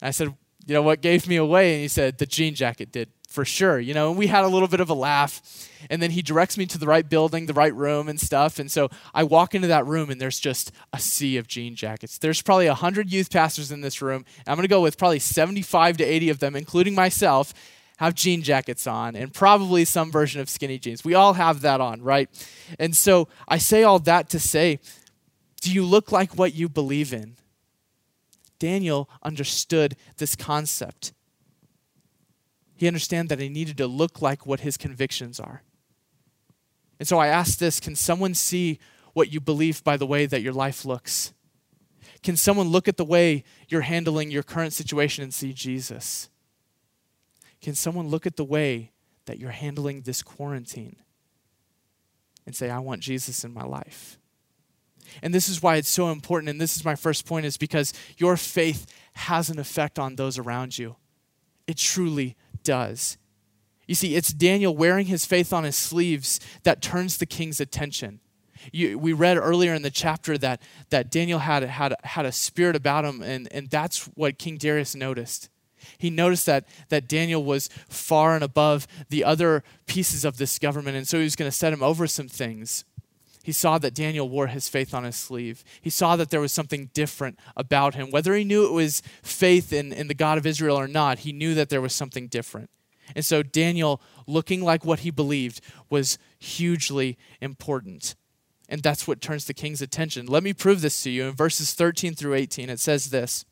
And 0.00 0.08
I 0.08 0.10
said, 0.10 0.34
You 0.66 0.74
know 0.74 0.82
what 0.82 1.02
gave 1.02 1.28
me 1.28 1.36
away? 1.36 1.74
And 1.74 1.82
he 1.82 1.88
said, 1.88 2.18
The 2.18 2.26
jean 2.26 2.54
jacket 2.54 2.90
did, 2.90 3.10
for 3.28 3.44
sure. 3.44 3.78
You 3.78 3.92
know, 3.92 4.08
and 4.08 4.18
we 4.18 4.26
had 4.26 4.44
a 4.44 4.48
little 4.48 4.68
bit 4.68 4.80
of 4.80 4.88
a 4.88 4.94
laugh. 4.94 5.68
And 5.90 6.00
then 6.00 6.12
he 6.12 6.22
directs 6.22 6.56
me 6.56 6.64
to 6.66 6.78
the 6.78 6.86
right 6.86 7.06
building, 7.06 7.46
the 7.46 7.52
right 7.52 7.74
room, 7.74 8.08
and 8.08 8.18
stuff. 8.18 8.58
And 8.58 8.70
so 8.70 8.88
I 9.12 9.22
walk 9.22 9.54
into 9.54 9.68
that 9.68 9.86
room, 9.86 10.08
and 10.08 10.20
there's 10.20 10.40
just 10.40 10.72
a 10.92 10.98
sea 10.98 11.36
of 11.36 11.46
jean 11.46 11.76
jackets. 11.76 12.16
There's 12.16 12.40
probably 12.40 12.68
100 12.68 13.12
youth 13.12 13.30
pastors 13.30 13.70
in 13.70 13.82
this 13.82 14.00
room. 14.00 14.24
I'm 14.46 14.56
going 14.56 14.62
to 14.62 14.68
go 14.68 14.80
with 14.80 14.96
probably 14.96 15.18
75 15.18 15.98
to 15.98 16.04
80 16.04 16.30
of 16.30 16.38
them, 16.38 16.56
including 16.56 16.94
myself, 16.94 17.52
have 17.98 18.14
jean 18.14 18.42
jackets 18.42 18.86
on 18.86 19.14
and 19.14 19.32
probably 19.32 19.84
some 19.84 20.10
version 20.10 20.40
of 20.40 20.48
skinny 20.48 20.78
jeans. 20.78 21.04
We 21.04 21.14
all 21.14 21.34
have 21.34 21.60
that 21.60 21.80
on, 21.80 22.02
right? 22.02 22.28
And 22.78 22.96
so 22.96 23.28
I 23.46 23.58
say 23.58 23.82
all 23.82 23.98
that 24.00 24.30
to 24.30 24.40
say 24.40 24.80
do 25.64 25.72
you 25.72 25.82
look 25.82 26.12
like 26.12 26.36
what 26.36 26.54
you 26.54 26.68
believe 26.68 27.14
in? 27.14 27.36
Daniel 28.58 29.08
understood 29.22 29.96
this 30.18 30.36
concept. 30.36 31.14
He 32.76 32.86
understood 32.86 33.30
that 33.30 33.40
he 33.40 33.48
needed 33.48 33.78
to 33.78 33.86
look 33.86 34.20
like 34.20 34.44
what 34.44 34.60
his 34.60 34.76
convictions 34.76 35.40
are. 35.40 35.62
And 36.98 37.08
so 37.08 37.18
I 37.18 37.28
ask 37.28 37.58
this 37.58 37.80
can 37.80 37.96
someone 37.96 38.34
see 38.34 38.78
what 39.14 39.32
you 39.32 39.40
believe 39.40 39.82
by 39.82 39.96
the 39.96 40.06
way 40.06 40.26
that 40.26 40.42
your 40.42 40.52
life 40.52 40.84
looks? 40.84 41.32
Can 42.22 42.36
someone 42.36 42.68
look 42.68 42.86
at 42.86 42.98
the 42.98 43.04
way 43.04 43.42
you're 43.68 43.80
handling 43.80 44.30
your 44.30 44.42
current 44.42 44.74
situation 44.74 45.24
and 45.24 45.32
see 45.32 45.54
Jesus? 45.54 46.28
Can 47.62 47.74
someone 47.74 48.08
look 48.08 48.26
at 48.26 48.36
the 48.36 48.44
way 48.44 48.92
that 49.24 49.38
you're 49.38 49.50
handling 49.50 50.02
this 50.02 50.22
quarantine 50.22 50.96
and 52.44 52.54
say, 52.54 52.68
I 52.68 52.80
want 52.80 53.00
Jesus 53.00 53.44
in 53.44 53.54
my 53.54 53.64
life? 53.64 54.18
And 55.22 55.34
this 55.34 55.48
is 55.48 55.62
why 55.62 55.76
it's 55.76 55.88
so 55.88 56.10
important. 56.10 56.50
And 56.50 56.60
this 56.60 56.76
is 56.76 56.84
my 56.84 56.94
first 56.94 57.26
point 57.26 57.46
is 57.46 57.56
because 57.56 57.92
your 58.16 58.36
faith 58.36 58.86
has 59.14 59.48
an 59.48 59.58
effect 59.58 59.98
on 59.98 60.16
those 60.16 60.38
around 60.38 60.78
you. 60.78 60.96
It 61.66 61.76
truly 61.76 62.36
does. 62.62 63.16
You 63.86 63.94
see, 63.94 64.16
it's 64.16 64.32
Daniel 64.32 64.74
wearing 64.74 65.06
his 65.06 65.26
faith 65.26 65.52
on 65.52 65.64
his 65.64 65.76
sleeves 65.76 66.40
that 66.62 66.80
turns 66.80 67.18
the 67.18 67.26
king's 67.26 67.60
attention. 67.60 68.20
You, 68.72 68.98
we 68.98 69.12
read 69.12 69.36
earlier 69.36 69.74
in 69.74 69.82
the 69.82 69.90
chapter 69.90 70.38
that, 70.38 70.62
that 70.90 71.10
Daniel 71.10 71.38
had, 71.38 71.62
had, 71.64 71.94
had 72.02 72.24
a 72.24 72.32
spirit 72.32 72.76
about 72.76 73.04
him, 73.04 73.22
and, 73.22 73.46
and 73.52 73.68
that's 73.68 74.04
what 74.14 74.38
King 74.38 74.56
Darius 74.56 74.94
noticed. 74.94 75.50
He 75.98 76.08
noticed 76.08 76.46
that, 76.46 76.66
that 76.88 77.08
Daniel 77.08 77.44
was 77.44 77.68
far 77.88 78.34
and 78.34 78.42
above 78.42 78.86
the 79.10 79.22
other 79.22 79.62
pieces 79.86 80.24
of 80.24 80.38
this 80.38 80.58
government, 80.58 80.96
and 80.96 81.06
so 81.06 81.18
he 81.18 81.24
was 81.24 81.36
going 81.36 81.50
to 81.50 81.56
set 81.56 81.72
him 81.72 81.82
over 81.82 82.06
some 82.06 82.28
things. 82.28 82.84
He 83.44 83.52
saw 83.52 83.76
that 83.76 83.94
Daniel 83.94 84.26
wore 84.26 84.46
his 84.46 84.70
faith 84.70 84.94
on 84.94 85.04
his 85.04 85.16
sleeve. 85.16 85.62
He 85.82 85.90
saw 85.90 86.16
that 86.16 86.30
there 86.30 86.40
was 86.40 86.50
something 86.50 86.88
different 86.94 87.38
about 87.54 87.94
him. 87.94 88.10
Whether 88.10 88.34
he 88.34 88.42
knew 88.42 88.64
it 88.64 88.72
was 88.72 89.02
faith 89.22 89.70
in, 89.70 89.92
in 89.92 90.08
the 90.08 90.14
God 90.14 90.38
of 90.38 90.46
Israel 90.46 90.80
or 90.80 90.88
not, 90.88 91.20
he 91.20 91.32
knew 91.32 91.54
that 91.54 91.68
there 91.68 91.82
was 91.82 91.94
something 91.94 92.26
different. 92.26 92.70
And 93.14 93.22
so 93.22 93.42
Daniel, 93.42 94.00
looking 94.26 94.62
like 94.62 94.86
what 94.86 95.00
he 95.00 95.10
believed, 95.10 95.60
was 95.90 96.16
hugely 96.38 97.18
important. 97.42 98.14
And 98.66 98.82
that's 98.82 99.06
what 99.06 99.20
turns 99.20 99.44
the 99.44 99.52
king's 99.52 99.82
attention. 99.82 100.24
Let 100.24 100.42
me 100.42 100.54
prove 100.54 100.80
this 100.80 101.02
to 101.02 101.10
you. 101.10 101.24
In 101.24 101.34
verses 101.34 101.74
13 101.74 102.14
through 102.14 102.32
18, 102.32 102.70
it 102.70 102.80
says 102.80 103.10
this 103.10 103.44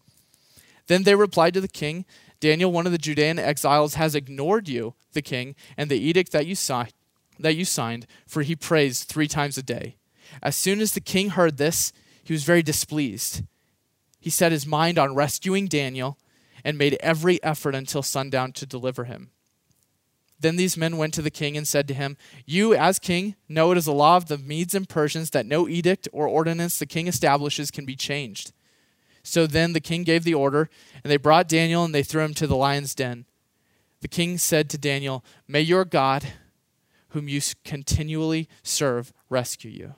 Then 0.87 1.03
they 1.03 1.15
replied 1.15 1.53
to 1.53 1.61
the 1.61 1.69
king 1.69 2.07
Daniel, 2.41 2.73
one 2.73 2.87
of 2.87 2.93
the 2.93 2.99
Judean 2.99 3.39
exiles, 3.39 3.95
has 3.95 4.15
ignored 4.15 4.71
you, 4.71 4.95
the 5.13 5.21
king, 5.21 5.55
and 5.77 5.91
the 5.91 5.99
edict 5.99 6.33
that 6.33 6.47
you, 6.47 6.55
si- 6.55 6.89
that 7.43 7.57
you 7.57 7.65
signed, 7.65 8.07
for 8.27 8.43
he 8.43 8.57
prays 8.57 9.05
three 9.05 9.29
times 9.29 9.59
a 9.59 9.63
day. 9.63 9.97
As 10.43 10.57
soon 10.57 10.81
as 10.81 10.93
the 10.93 11.01
king 11.01 11.31
heard 11.31 11.57
this, 11.57 11.93
he 12.25 12.33
was 12.33 12.45
very 12.45 12.63
displeased. 12.63 13.43
He 14.21 14.31
set 14.31 14.53
his 14.53 14.67
mind 14.67 14.99
on 14.99 15.15
rescuing 15.15 15.67
Daniel 15.67 16.19
and 16.65 16.79
made 16.79 16.97
every 17.01 17.43
effort 17.43 17.75
until 17.75 18.03
sundown 18.03 18.53
to 18.53 18.67
deliver 18.67 19.05
him. 19.05 19.31
Then 20.39 20.57
these 20.57 20.77
men 20.77 20.97
went 20.97 21.15
to 21.15 21.23
the 21.23 21.31
king 21.31 21.57
and 21.57 21.67
said 21.67 21.87
to 21.89 21.95
him, 21.95 22.17
You, 22.45 22.75
as 22.75 22.99
king, 22.99 23.37
know 23.49 23.71
it 23.71 23.79
is 23.79 23.87
a 23.87 23.93
law 23.93 24.17
of 24.17 24.27
the 24.27 24.39
Medes 24.39 24.75
and 24.75 24.89
Persians 24.89 25.31
that 25.31 25.47
no 25.47 25.69
edict 25.69 26.09
or 26.13 26.27
ordinance 26.27 26.79
the 26.79 26.87
king 26.87 27.07
establishes 27.07 27.71
can 27.71 27.85
be 27.85 27.95
changed. 27.95 28.53
So 29.23 29.47
then 29.47 29.73
the 29.73 29.81
king 29.81 30.03
gave 30.03 30.25
the 30.25 30.35
order, 30.35 30.69
and 31.03 31.11
they 31.11 31.17
brought 31.17 31.49
Daniel 31.49 31.85
and 31.85 31.95
they 31.95 32.03
threw 32.03 32.25
him 32.25 32.35
to 32.35 32.49
the 32.49 32.57
lion's 32.57 32.95
den. 32.95 33.25
The 34.01 34.09
king 34.09 34.37
said 34.37 34.69
to 34.71 34.79
Daniel, 34.79 35.25
May 35.47 35.61
your 35.61 35.85
God, 35.85 36.27
whom 37.13 37.29
you 37.29 37.41
continually 37.65 38.49
serve, 38.63 39.13
rescue 39.29 39.71
you. 39.71 39.95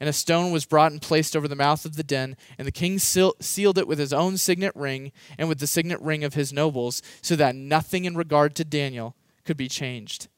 And 0.00 0.08
a 0.08 0.12
stone 0.12 0.50
was 0.50 0.66
brought 0.66 0.92
and 0.92 1.00
placed 1.00 1.34
over 1.34 1.48
the 1.48 1.56
mouth 1.56 1.84
of 1.84 1.96
the 1.96 2.02
den, 2.02 2.36
and 2.58 2.66
the 2.66 2.72
king 2.72 2.98
sealed 2.98 3.78
it 3.78 3.88
with 3.88 3.98
his 3.98 4.12
own 4.12 4.36
signet 4.36 4.74
ring 4.74 5.12
and 5.38 5.48
with 5.48 5.60
the 5.60 5.66
signet 5.66 6.00
ring 6.00 6.24
of 6.24 6.34
his 6.34 6.52
nobles, 6.52 7.02
so 7.22 7.36
that 7.36 7.56
nothing 7.56 8.04
in 8.04 8.16
regard 8.16 8.54
to 8.56 8.64
Daniel 8.64 9.14
could 9.44 9.56
be 9.56 9.68
changed. 9.68 10.28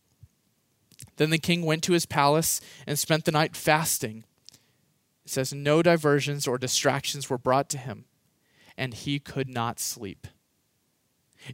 Then 1.16 1.30
the 1.30 1.38
king 1.38 1.64
went 1.64 1.82
to 1.84 1.92
his 1.92 2.06
palace 2.06 2.60
and 2.86 2.98
spent 2.98 3.24
the 3.24 3.32
night 3.32 3.56
fasting. 3.56 4.24
It 5.24 5.30
says, 5.30 5.52
No 5.52 5.82
diversions 5.82 6.46
or 6.46 6.58
distractions 6.58 7.28
were 7.28 7.38
brought 7.38 7.68
to 7.70 7.78
him, 7.78 8.04
and 8.76 8.94
he 8.94 9.18
could 9.18 9.48
not 9.48 9.80
sleep. 9.80 10.26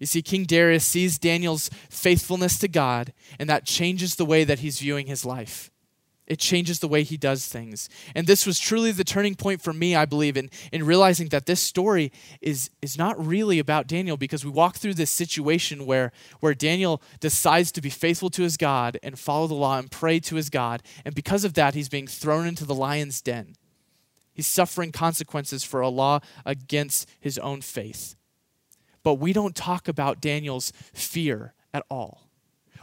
You 0.00 0.06
see, 0.06 0.22
King 0.22 0.44
Darius 0.44 0.84
sees 0.84 1.18
Daniel's 1.18 1.70
faithfulness 1.88 2.58
to 2.58 2.68
God, 2.68 3.12
and 3.38 3.48
that 3.48 3.64
changes 3.64 4.16
the 4.16 4.26
way 4.26 4.44
that 4.44 4.60
he's 4.60 4.80
viewing 4.80 5.06
his 5.06 5.24
life. 5.24 5.70
It 6.26 6.40
changes 6.40 6.80
the 6.80 6.88
way 6.88 7.04
he 7.04 7.16
does 7.16 7.46
things. 7.46 7.88
And 8.14 8.26
this 8.26 8.46
was 8.46 8.58
truly 8.58 8.90
the 8.90 9.04
turning 9.04 9.36
point 9.36 9.62
for 9.62 9.72
me, 9.72 9.94
I 9.94 10.06
believe, 10.06 10.36
in, 10.36 10.50
in 10.72 10.84
realizing 10.84 11.28
that 11.28 11.46
this 11.46 11.60
story 11.60 12.10
is, 12.40 12.68
is 12.82 12.98
not 12.98 13.24
really 13.24 13.60
about 13.60 13.86
Daniel 13.86 14.16
because 14.16 14.44
we 14.44 14.50
walk 14.50 14.76
through 14.76 14.94
this 14.94 15.10
situation 15.10 15.86
where, 15.86 16.10
where 16.40 16.54
Daniel 16.54 17.00
decides 17.20 17.70
to 17.72 17.80
be 17.80 17.90
faithful 17.90 18.30
to 18.30 18.42
his 18.42 18.56
God 18.56 18.98
and 19.04 19.18
follow 19.18 19.46
the 19.46 19.54
law 19.54 19.78
and 19.78 19.88
pray 19.88 20.18
to 20.20 20.34
his 20.34 20.50
God. 20.50 20.82
And 21.04 21.14
because 21.14 21.44
of 21.44 21.54
that, 21.54 21.74
he's 21.74 21.88
being 21.88 22.08
thrown 22.08 22.46
into 22.46 22.64
the 22.64 22.74
lion's 22.74 23.22
den. 23.22 23.54
He's 24.34 24.48
suffering 24.48 24.90
consequences 24.90 25.62
for 25.62 25.80
a 25.80 25.88
law 25.88 26.20
against 26.44 27.08
his 27.20 27.38
own 27.38 27.60
faith. 27.60 28.16
But 29.06 29.20
we 29.20 29.32
don't 29.32 29.54
talk 29.54 29.86
about 29.86 30.20
Daniel's 30.20 30.72
fear 30.92 31.54
at 31.72 31.84
all. 31.88 32.28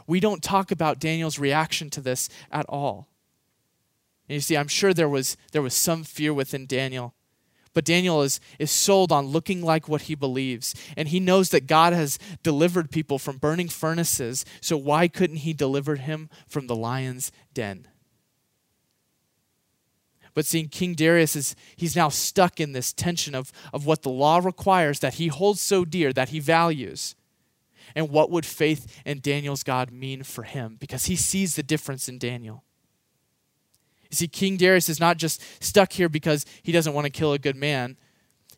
We 0.06 0.20
don't 0.20 0.42
talk 0.42 0.70
about 0.70 0.98
Daniel's 0.98 1.38
reaction 1.38 1.90
to 1.90 2.00
this 2.00 2.30
at 2.50 2.64
all. 2.66 3.08
And 4.26 4.36
you 4.36 4.40
see, 4.40 4.56
I'm 4.56 4.68
sure 4.68 4.94
there 4.94 5.06
was, 5.06 5.36
there 5.52 5.60
was 5.60 5.74
some 5.74 6.02
fear 6.02 6.32
within 6.32 6.64
Daniel. 6.64 7.12
But 7.74 7.84
Daniel 7.84 8.22
is, 8.22 8.40
is 8.58 8.70
sold 8.70 9.12
on 9.12 9.26
looking 9.26 9.60
like 9.60 9.86
what 9.86 10.02
he 10.02 10.14
believes. 10.14 10.74
And 10.96 11.08
he 11.08 11.20
knows 11.20 11.50
that 11.50 11.66
God 11.66 11.92
has 11.92 12.18
delivered 12.42 12.90
people 12.90 13.18
from 13.18 13.36
burning 13.36 13.68
furnaces. 13.68 14.46
So 14.62 14.78
why 14.78 15.08
couldn't 15.08 15.44
he 15.44 15.52
deliver 15.52 15.96
him 15.96 16.30
from 16.48 16.68
the 16.68 16.76
lion's 16.76 17.32
den? 17.52 17.86
But 20.34 20.46
seeing 20.46 20.68
King 20.68 20.94
Darius 20.94 21.36
is 21.36 21.54
he's 21.76 21.94
now 21.94 22.08
stuck 22.08 22.60
in 22.60 22.72
this 22.72 22.92
tension 22.92 23.34
of, 23.34 23.52
of 23.72 23.86
what 23.86 24.02
the 24.02 24.10
law 24.10 24.38
requires 24.38 24.98
that 25.00 25.14
he 25.14 25.28
holds 25.28 25.60
so 25.60 25.84
dear, 25.84 26.12
that 26.12 26.30
he 26.30 26.40
values. 26.40 27.14
And 27.94 28.10
what 28.10 28.30
would 28.30 28.44
faith 28.44 29.00
in 29.04 29.20
Daniel's 29.20 29.62
God 29.62 29.92
mean 29.92 30.24
for 30.24 30.42
him? 30.42 30.76
Because 30.80 31.04
he 31.04 31.16
sees 31.16 31.54
the 31.54 31.62
difference 31.62 32.08
in 32.08 32.18
Daniel. 32.18 32.64
You 34.10 34.16
see, 34.16 34.28
King 34.28 34.56
Darius 34.56 34.88
is 34.88 35.00
not 35.00 35.16
just 35.16 35.42
stuck 35.62 35.92
here 35.92 36.08
because 36.08 36.44
he 36.62 36.72
doesn't 36.72 36.94
want 36.94 37.04
to 37.04 37.10
kill 37.10 37.32
a 37.32 37.38
good 37.38 37.56
man. 37.56 37.96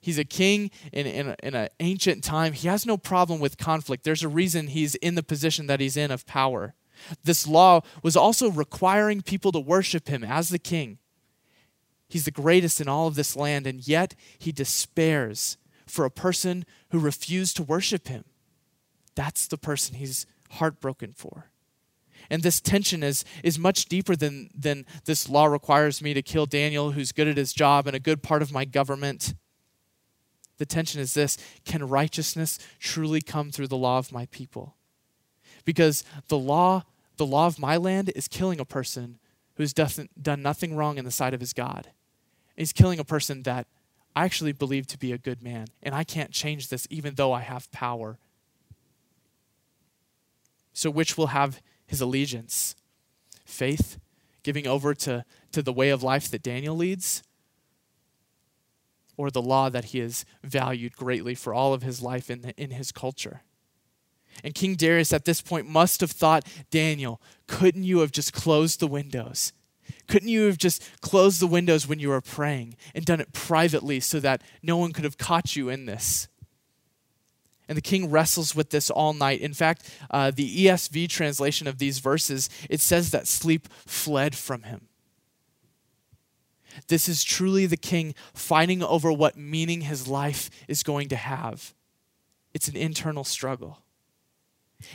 He's 0.00 0.18
a 0.18 0.24
king 0.24 0.70
in, 0.92 1.06
in, 1.06 1.34
in 1.42 1.54
an 1.54 1.68
ancient 1.80 2.22
time. 2.22 2.52
He 2.52 2.68
has 2.68 2.86
no 2.86 2.96
problem 2.96 3.40
with 3.40 3.58
conflict. 3.58 4.04
There's 4.04 4.22
a 4.22 4.28
reason 4.28 4.68
he's 4.68 4.94
in 4.96 5.14
the 5.14 5.22
position 5.22 5.66
that 5.66 5.80
he's 5.80 5.96
in 5.96 6.10
of 6.10 6.26
power. 6.26 6.74
This 7.24 7.46
law 7.46 7.80
was 8.02 8.16
also 8.16 8.50
requiring 8.50 9.20
people 9.20 9.52
to 9.52 9.58
worship 9.58 10.08
him 10.08 10.24
as 10.24 10.48
the 10.48 10.58
king. 10.58 10.98
He's 12.08 12.24
the 12.24 12.30
greatest 12.30 12.80
in 12.80 12.88
all 12.88 13.08
of 13.08 13.14
this 13.14 13.36
land, 13.36 13.66
and 13.66 13.86
yet 13.86 14.14
he 14.38 14.52
despairs 14.52 15.56
for 15.86 16.04
a 16.04 16.10
person 16.10 16.64
who 16.90 16.98
refused 16.98 17.56
to 17.56 17.62
worship 17.62 18.08
him. 18.08 18.24
That's 19.14 19.46
the 19.46 19.58
person 19.58 19.96
he's 19.96 20.26
heartbroken 20.50 21.12
for. 21.12 21.50
And 22.30 22.42
this 22.42 22.60
tension 22.60 23.02
is, 23.02 23.24
is 23.42 23.58
much 23.58 23.86
deeper 23.86 24.16
than, 24.16 24.50
than 24.56 24.84
this 25.04 25.28
law 25.28 25.46
requires 25.46 26.02
me 26.02 26.14
to 26.14 26.22
kill 26.22 26.46
Daniel, 26.46 26.92
who's 26.92 27.12
good 27.12 27.28
at 27.28 27.36
his 27.36 27.52
job 27.52 27.86
and 27.86 27.94
a 27.94 28.00
good 28.00 28.22
part 28.22 28.42
of 28.42 28.52
my 28.52 28.64
government. 28.64 29.34
The 30.58 30.66
tension 30.66 31.00
is 31.00 31.14
this 31.14 31.38
can 31.64 31.86
righteousness 31.88 32.58
truly 32.78 33.20
come 33.20 33.50
through 33.50 33.68
the 33.68 33.76
law 33.76 33.98
of 33.98 34.12
my 34.12 34.26
people? 34.26 34.76
Because 35.64 36.04
the 36.28 36.38
law, 36.38 36.84
the 37.16 37.26
law 37.26 37.46
of 37.46 37.58
my 37.58 37.76
land 37.76 38.10
is 38.14 38.28
killing 38.28 38.60
a 38.60 38.64
person 38.64 39.18
who's 39.54 39.72
done 39.72 40.42
nothing 40.42 40.76
wrong 40.76 40.98
in 40.98 41.04
the 41.04 41.10
sight 41.10 41.34
of 41.34 41.40
his 41.40 41.52
God. 41.52 41.90
He's 42.56 42.72
killing 42.72 42.98
a 42.98 43.04
person 43.04 43.42
that 43.42 43.66
I 44.14 44.24
actually 44.24 44.52
believe 44.52 44.86
to 44.88 44.98
be 44.98 45.12
a 45.12 45.18
good 45.18 45.42
man, 45.42 45.66
and 45.82 45.94
I 45.94 46.02
can't 46.02 46.30
change 46.30 46.68
this 46.68 46.86
even 46.88 47.14
though 47.14 47.32
I 47.32 47.40
have 47.40 47.70
power. 47.70 48.18
So, 50.72 50.90
which 50.90 51.18
will 51.18 51.28
have 51.28 51.60
his 51.86 52.00
allegiance? 52.00 52.74
Faith, 53.44 53.98
giving 54.42 54.66
over 54.66 54.94
to, 54.94 55.24
to 55.52 55.62
the 55.62 55.72
way 55.72 55.90
of 55.90 56.02
life 56.02 56.30
that 56.30 56.42
Daniel 56.42 56.74
leads, 56.74 57.22
or 59.18 59.30
the 59.30 59.42
law 59.42 59.68
that 59.68 59.86
he 59.86 59.98
has 59.98 60.24
valued 60.42 60.96
greatly 60.96 61.34
for 61.34 61.54
all 61.54 61.74
of 61.74 61.82
his 61.82 62.02
life 62.02 62.30
in, 62.30 62.42
the, 62.42 62.54
in 62.60 62.70
his 62.70 62.92
culture? 62.92 63.42
And 64.44 64.54
King 64.54 64.74
Darius 64.74 65.12
at 65.12 65.24
this 65.24 65.40
point 65.40 65.68
must 65.68 66.00
have 66.00 66.10
thought, 66.10 66.46
Daniel, 66.70 67.20
couldn't 67.46 67.84
you 67.84 68.00
have 68.00 68.12
just 68.12 68.32
closed 68.32 68.80
the 68.80 68.86
windows? 68.86 69.52
Couldn't 70.06 70.28
you 70.28 70.46
have 70.46 70.58
just 70.58 70.82
closed 71.00 71.40
the 71.40 71.46
windows 71.46 71.86
when 71.86 71.98
you 71.98 72.08
were 72.08 72.20
praying 72.20 72.76
and 72.94 73.04
done 73.04 73.20
it 73.20 73.32
privately 73.32 74.00
so 74.00 74.20
that 74.20 74.42
no 74.62 74.76
one 74.76 74.92
could 74.92 75.04
have 75.04 75.18
caught 75.18 75.56
you 75.56 75.68
in 75.68 75.86
this? 75.86 76.28
And 77.68 77.76
the 77.76 77.82
king 77.82 78.10
wrestles 78.10 78.54
with 78.54 78.70
this 78.70 78.90
all 78.90 79.12
night. 79.12 79.40
In 79.40 79.52
fact, 79.52 79.90
uh, 80.10 80.30
the 80.30 80.66
ESV 80.66 81.08
translation 81.08 81.66
of 81.66 81.78
these 81.78 81.98
verses, 81.98 82.48
it 82.70 82.80
says 82.80 83.10
that 83.10 83.26
sleep 83.26 83.68
fled 83.86 84.36
from 84.36 84.62
him. 84.62 84.88
This 86.88 87.08
is 87.08 87.24
truly 87.24 87.66
the 87.66 87.76
king 87.76 88.14
fighting 88.34 88.82
over 88.82 89.10
what 89.10 89.36
meaning 89.36 89.82
his 89.82 90.06
life 90.06 90.50
is 90.68 90.82
going 90.82 91.08
to 91.08 91.16
have. 91.16 91.74
It's 92.54 92.68
an 92.68 92.76
internal 92.76 93.24
struggle. 93.24 93.82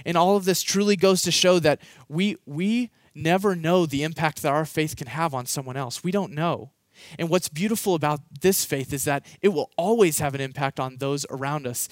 And 0.05 0.15
all 0.15 0.37
of 0.37 0.45
this 0.45 0.61
truly 0.61 0.95
goes 0.95 1.23
to 1.23 1.31
show 1.31 1.59
that 1.59 1.81
we, 2.07 2.37
we 2.45 2.91
never 3.13 3.55
know 3.55 3.85
the 3.85 4.03
impact 4.03 4.41
that 4.41 4.51
our 4.51 4.65
faith 4.65 4.95
can 4.95 5.07
have 5.07 5.33
on 5.33 5.45
someone 5.45 5.77
else. 5.77 6.03
We 6.03 6.11
don't 6.11 6.33
know. 6.33 6.71
And 7.17 7.29
what's 7.29 7.49
beautiful 7.49 7.95
about 7.95 8.21
this 8.41 8.63
faith 8.65 8.93
is 8.93 9.05
that 9.05 9.25
it 9.41 9.49
will 9.49 9.71
always 9.77 10.19
have 10.19 10.35
an 10.35 10.41
impact 10.41 10.79
on 10.79 10.97
those 10.97 11.25
around 11.29 11.65
us 11.65 11.89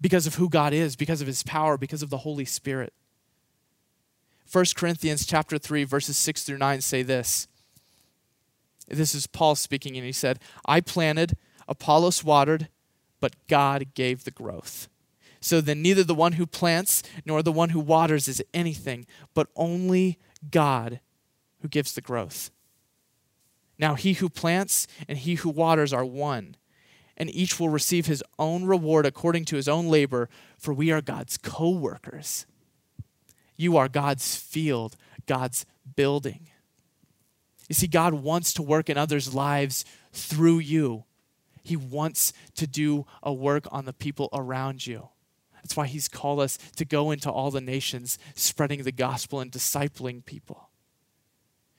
because 0.00 0.26
of 0.26 0.36
who 0.36 0.48
God 0.48 0.72
is, 0.72 0.96
because 0.96 1.20
of 1.20 1.26
his 1.26 1.42
power, 1.42 1.76
because 1.76 2.02
of 2.02 2.10
the 2.10 2.18
Holy 2.18 2.44
Spirit. 2.44 2.92
1 4.50 4.64
Corinthians 4.74 5.26
chapter 5.26 5.58
3 5.58 5.84
verses 5.84 6.16
6 6.18 6.42
through 6.42 6.58
9 6.58 6.80
say 6.80 7.02
this. 7.02 7.46
This 8.88 9.14
is 9.14 9.26
Paul 9.26 9.54
speaking 9.54 9.96
and 9.96 10.04
he 10.04 10.12
said, 10.12 10.40
"I 10.66 10.80
planted, 10.80 11.36
Apollos 11.68 12.24
watered, 12.24 12.68
but 13.20 13.36
God 13.46 13.94
gave 13.94 14.24
the 14.24 14.32
growth." 14.32 14.88
So 15.40 15.60
then, 15.60 15.80
neither 15.80 16.04
the 16.04 16.14
one 16.14 16.32
who 16.32 16.46
plants 16.46 17.02
nor 17.24 17.42
the 17.42 17.52
one 17.52 17.70
who 17.70 17.80
waters 17.80 18.28
is 18.28 18.42
anything, 18.52 19.06
but 19.32 19.46
only 19.54 20.18
God 20.48 21.00
who 21.60 21.68
gives 21.68 21.92
the 21.92 22.00
growth. 22.00 22.50
Now, 23.78 23.94
he 23.94 24.14
who 24.14 24.28
plants 24.28 24.86
and 25.08 25.18
he 25.18 25.36
who 25.36 25.48
waters 25.48 25.92
are 25.92 26.04
one, 26.04 26.56
and 27.16 27.34
each 27.34 27.58
will 27.58 27.68
receive 27.68 28.06
his 28.06 28.22
own 28.38 28.64
reward 28.64 29.06
according 29.06 29.46
to 29.46 29.56
his 29.56 29.68
own 29.68 29.88
labor, 29.88 30.28
for 30.58 30.72
we 30.74 30.90
are 30.90 31.00
God's 31.00 31.36
co 31.38 31.70
workers. 31.70 32.46
You 33.56 33.76
are 33.76 33.88
God's 33.88 34.36
field, 34.36 34.96
God's 35.26 35.66
building. 35.96 36.48
You 37.68 37.74
see, 37.74 37.86
God 37.86 38.14
wants 38.14 38.52
to 38.54 38.62
work 38.62 38.90
in 38.90 38.98
others' 38.98 39.34
lives 39.34 39.84
through 40.12 40.58
you. 40.58 41.04
He 41.62 41.76
wants 41.76 42.32
to 42.56 42.66
do 42.66 43.06
a 43.22 43.32
work 43.32 43.66
on 43.70 43.84
the 43.84 43.92
people 43.92 44.28
around 44.32 44.86
you. 44.86 45.10
That's 45.62 45.76
why 45.76 45.86
He's 45.86 46.08
called 46.08 46.40
us 46.40 46.56
to 46.76 46.84
go 46.84 47.10
into 47.10 47.30
all 47.30 47.50
the 47.50 47.60
nations, 47.60 48.18
spreading 48.34 48.82
the 48.82 48.92
gospel 48.92 49.40
and 49.40 49.50
discipling 49.50 50.24
people. 50.24 50.70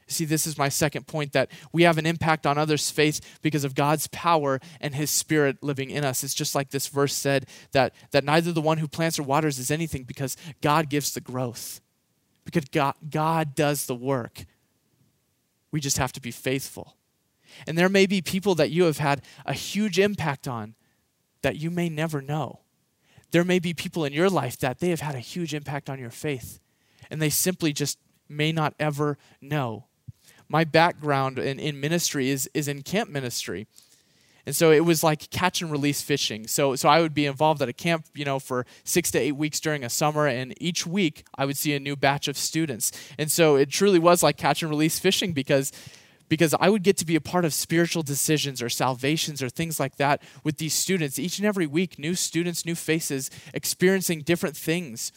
See, 0.07 0.25
this 0.25 0.45
is 0.45 0.57
my 0.57 0.69
second 0.69 1.07
point 1.07 1.31
that 1.33 1.49
we 1.71 1.83
have 1.83 1.97
an 1.97 2.05
impact 2.05 2.45
on 2.45 2.57
others' 2.57 2.91
faith 2.91 3.39
because 3.41 3.63
of 3.63 3.75
God's 3.75 4.07
power 4.07 4.59
and 4.81 4.93
His 4.93 5.09
Spirit 5.09 5.63
living 5.63 5.89
in 5.89 6.03
us. 6.03 6.23
It's 6.23 6.33
just 6.33 6.53
like 6.53 6.69
this 6.69 6.87
verse 6.87 7.13
said 7.13 7.47
that, 7.71 7.93
that 8.11 8.25
neither 8.25 8.51
the 8.51 8.61
one 8.61 8.77
who 8.77 8.87
plants 8.87 9.17
or 9.17 9.23
waters 9.23 9.57
is 9.57 9.71
anything 9.71 10.03
because 10.03 10.35
God 10.61 10.89
gives 10.89 11.13
the 11.13 11.21
growth, 11.21 11.79
because 12.43 12.65
God, 12.65 12.95
God 13.09 13.55
does 13.55 13.85
the 13.85 13.95
work. 13.95 14.45
We 15.71 15.79
just 15.79 15.97
have 15.97 16.11
to 16.13 16.21
be 16.21 16.31
faithful. 16.31 16.97
And 17.65 17.77
there 17.77 17.89
may 17.89 18.05
be 18.05 18.21
people 18.21 18.55
that 18.55 18.71
you 18.71 18.83
have 18.83 18.97
had 18.97 19.21
a 19.45 19.53
huge 19.53 19.97
impact 19.99 20.47
on 20.47 20.75
that 21.41 21.57
you 21.57 21.71
may 21.71 21.89
never 21.89 22.21
know. 22.21 22.60
There 23.31 23.43
may 23.43 23.59
be 23.59 23.73
people 23.73 24.05
in 24.05 24.13
your 24.13 24.29
life 24.29 24.57
that 24.59 24.79
they 24.79 24.89
have 24.89 25.01
had 25.01 25.15
a 25.15 25.19
huge 25.19 25.53
impact 25.53 25.89
on 25.89 25.99
your 25.99 26.09
faith, 26.09 26.59
and 27.09 27.21
they 27.21 27.29
simply 27.29 27.73
just 27.73 27.97
may 28.27 28.51
not 28.51 28.73
ever 28.79 29.17
know. 29.41 29.85
My 30.47 30.63
background 30.63 31.39
in, 31.39 31.59
in 31.59 31.79
ministry 31.79 32.29
is, 32.29 32.49
is 32.53 32.67
in 32.67 32.83
camp 32.83 33.09
ministry. 33.09 33.67
And 34.45 34.55
so 34.55 34.71
it 34.71 34.81
was 34.81 35.03
like 35.03 35.29
catch 35.29 35.61
and 35.61 35.71
release 35.71 36.01
fishing. 36.01 36.47
So, 36.47 36.75
so 36.75 36.89
I 36.89 36.99
would 36.99 37.13
be 37.13 37.25
involved 37.25 37.61
at 37.61 37.69
a 37.69 37.73
camp, 37.73 38.05
you 38.15 38.25
know, 38.25 38.39
for 38.39 38.65
six 38.83 39.11
to 39.11 39.19
eight 39.19 39.33
weeks 39.33 39.59
during 39.59 39.83
a 39.83 39.89
summer, 39.89 40.27
and 40.27 40.53
each 40.61 40.87
week 40.87 41.25
I 41.35 41.45
would 41.45 41.57
see 41.57 41.73
a 41.75 41.79
new 41.79 41.95
batch 41.95 42.27
of 42.27 42.37
students. 42.37 42.91
And 43.17 43.31
so 43.31 43.55
it 43.55 43.69
truly 43.69 43.99
was 43.99 44.23
like 44.23 44.37
catch 44.37 44.61
and 44.61 44.69
release 44.69 44.99
fishing 44.99 45.33
because 45.33 45.71
because 46.31 46.55
I 46.61 46.69
would 46.69 46.83
get 46.83 46.95
to 46.95 47.05
be 47.05 47.17
a 47.17 47.19
part 47.19 47.43
of 47.43 47.53
spiritual 47.53 48.03
decisions 48.03 48.61
or 48.61 48.69
salvations 48.69 49.43
or 49.43 49.49
things 49.49 49.81
like 49.81 49.97
that 49.97 50.23
with 50.45 50.59
these 50.59 50.73
students 50.73 51.19
each 51.19 51.39
and 51.39 51.45
every 51.45 51.67
week, 51.67 51.99
new 51.99 52.15
students, 52.15 52.65
new 52.65 52.73
faces, 52.73 53.29
experiencing 53.53 54.21
different 54.21 54.55
things. 54.55 55.11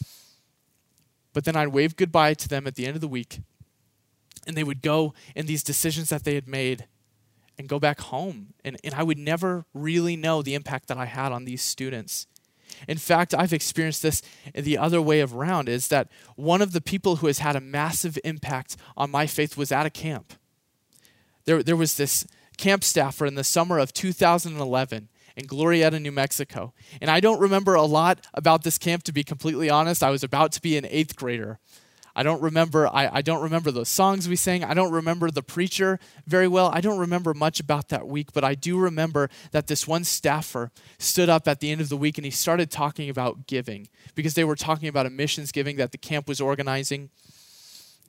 But 1.33 1.44
then 1.44 1.54
I'd 1.54 1.68
wave 1.68 1.94
goodbye 1.94 2.35
to 2.35 2.49
them 2.49 2.66
at 2.66 2.75
the 2.75 2.85
end 2.85 2.97
of 2.97 3.00
the 3.00 3.06
week, 3.06 3.38
and 4.44 4.56
they 4.56 4.64
would 4.64 4.83
go 4.83 5.14
in 5.37 5.47
these 5.47 5.62
decisions 5.62 6.09
that 6.09 6.25
they 6.25 6.35
had 6.35 6.49
made 6.49 6.88
and 7.56 7.68
go 7.68 7.78
back 7.78 8.00
home. 8.00 8.49
And, 8.64 8.76
and 8.83 8.94
I 8.94 9.04
would 9.04 9.16
never 9.16 9.66
really 9.73 10.16
know 10.16 10.42
the 10.42 10.56
impact 10.56 10.88
that 10.88 10.99
I 10.99 11.04
had 11.04 11.30
on 11.30 11.44
these 11.44 11.62
students. 11.62 12.26
In 12.88 12.99
fact, 12.99 13.33
I've 13.33 13.52
experienced 13.52 14.02
this 14.02 14.21
the 14.52 14.76
other 14.76 15.00
way 15.00 15.21
around 15.21 15.68
is 15.68 15.87
that 15.88 16.09
one 16.35 16.61
of 16.61 16.73
the 16.73 16.80
people 16.80 17.16
who 17.16 17.28
has 17.28 17.38
had 17.38 17.54
a 17.54 17.61
massive 17.61 18.18
impact 18.25 18.76
on 18.97 19.12
my 19.12 19.28
faith 19.28 19.56
was 19.56 19.71
at 19.71 19.87
a 19.87 19.90
camp 19.90 20.35
there, 21.44 21.62
there 21.62 21.76
was 21.76 21.96
this 21.96 22.26
camp 22.56 22.84
staffer 22.84 23.26
in 23.26 23.34
the 23.34 23.44
summer 23.44 23.78
of 23.78 23.92
2011 23.92 25.08
in 25.36 25.46
Glorieta, 25.46 26.00
New 26.00 26.12
Mexico. 26.12 26.72
And 27.00 27.10
I 27.10 27.20
don't 27.20 27.40
remember 27.40 27.74
a 27.74 27.82
lot 27.82 28.20
about 28.34 28.62
this 28.62 28.78
camp, 28.78 29.02
to 29.04 29.12
be 29.12 29.24
completely 29.24 29.68
honest. 29.68 30.02
I 30.02 30.10
was 30.10 30.22
about 30.22 30.52
to 30.52 30.62
be 30.62 30.76
an 30.76 30.86
eighth 30.88 31.16
grader. 31.16 31.58
I 32.16 32.22
don't 32.22 32.40
remember 32.40 32.86
I, 32.86 33.08
I 33.12 33.22
don't 33.22 33.42
remember 33.42 33.70
those 33.70 33.88
songs 33.88 34.28
we 34.28 34.36
sang. 34.36 34.62
I 34.62 34.74
don't 34.74 34.92
remember 34.92 35.30
the 35.30 35.42
preacher 35.42 35.98
very 36.26 36.46
well. 36.46 36.70
I 36.72 36.80
don't 36.80 36.98
remember 36.98 37.34
much 37.34 37.58
about 37.58 37.88
that 37.88 38.06
week, 38.06 38.32
but 38.32 38.44
I 38.44 38.54
do 38.54 38.78
remember 38.78 39.28
that 39.50 39.66
this 39.66 39.88
one 39.88 40.04
staffer 40.04 40.70
stood 40.98 41.28
up 41.28 41.48
at 41.48 41.61
the 41.61 41.72
end 41.72 41.80
of 41.80 41.88
the 41.88 41.96
week 41.96 42.16
and 42.16 42.24
he 42.24 42.30
started 42.30 42.70
talking 42.70 43.11
about 43.11 43.46
giving 43.46 43.88
because 44.14 44.35
they 44.35 44.44
were 44.44 44.57
talking 44.57 44.88
about 44.88 45.07
a 45.07 45.11
missions 45.11 45.50
giving 45.50 45.76
that 45.76 45.90
the 45.90 45.98
camp 45.98 46.28
was 46.28 46.40
organizing. 46.40 47.11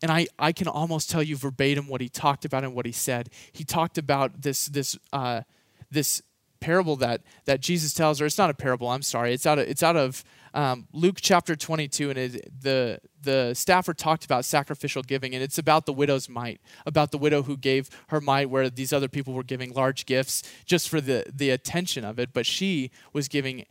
And 0.06 0.12
I, 0.12 0.28
I 0.38 0.52
can 0.52 0.68
almost 0.68 1.10
tell 1.10 1.24
you 1.24 1.36
verbatim 1.36 1.88
what 1.88 2.00
he 2.00 2.10
talked 2.10 2.46
about 2.46 2.64
and 2.64 2.76
what 2.76 2.86
he 2.86 2.92
said. 2.92 3.32
He 3.52 3.64
talked 3.64 3.98
about 3.98 4.44
this, 4.44 4.68
this, 4.68 4.96
uh, 5.12 5.42
this 5.90 6.22
parable 6.60 6.96
that, 6.98 7.24
that 7.46 7.60
Jesus 7.60 7.92
tells, 7.92 8.22
or 8.22 8.28
it's 8.28 8.38
not 8.38 8.52
a 8.52 8.54
parable, 8.54 8.88
I'm 8.88 9.02
sorry. 9.02 9.34
It's 9.34 9.48
out 9.48 9.58
of, 9.58 9.68
it's 9.68 9.82
out 9.82 9.96
of 9.96 10.24
um, 10.54 10.88
Luke 10.94 11.18
chapter 11.20 11.56
22, 11.56 12.12
and 12.12 12.20
it, 12.20 12.62
the, 12.62 13.00
the 13.24 13.56
staffer 13.56 13.96
talked 13.96 14.26
about 14.26 14.46
sacrificial 14.46 15.02
giving, 15.02 15.34
and 15.34 15.42
it's 15.42 15.58
about 15.58 15.88
the 15.88 15.94
widow's 15.94 16.30
mite, 16.30 16.62
about 16.86 17.10
the 17.10 17.18
widow 17.18 17.42
who 17.42 17.58
gave 17.58 17.90
her 18.10 18.22
mite 18.22 18.52
where 18.52 18.70
these 18.70 18.94
other 18.94 19.08
people 19.08 19.34
were 19.34 19.42
giving 19.42 19.74
large 19.74 20.06
gifts 20.06 20.44
just 20.68 20.88
for 20.88 21.02
the, 21.02 21.26
the 21.34 21.50
attention 21.50 22.06
of 22.06 22.20
it, 22.20 22.32
but 22.32 22.46
she 22.46 22.92
was 23.12 23.28
giving 23.28 23.66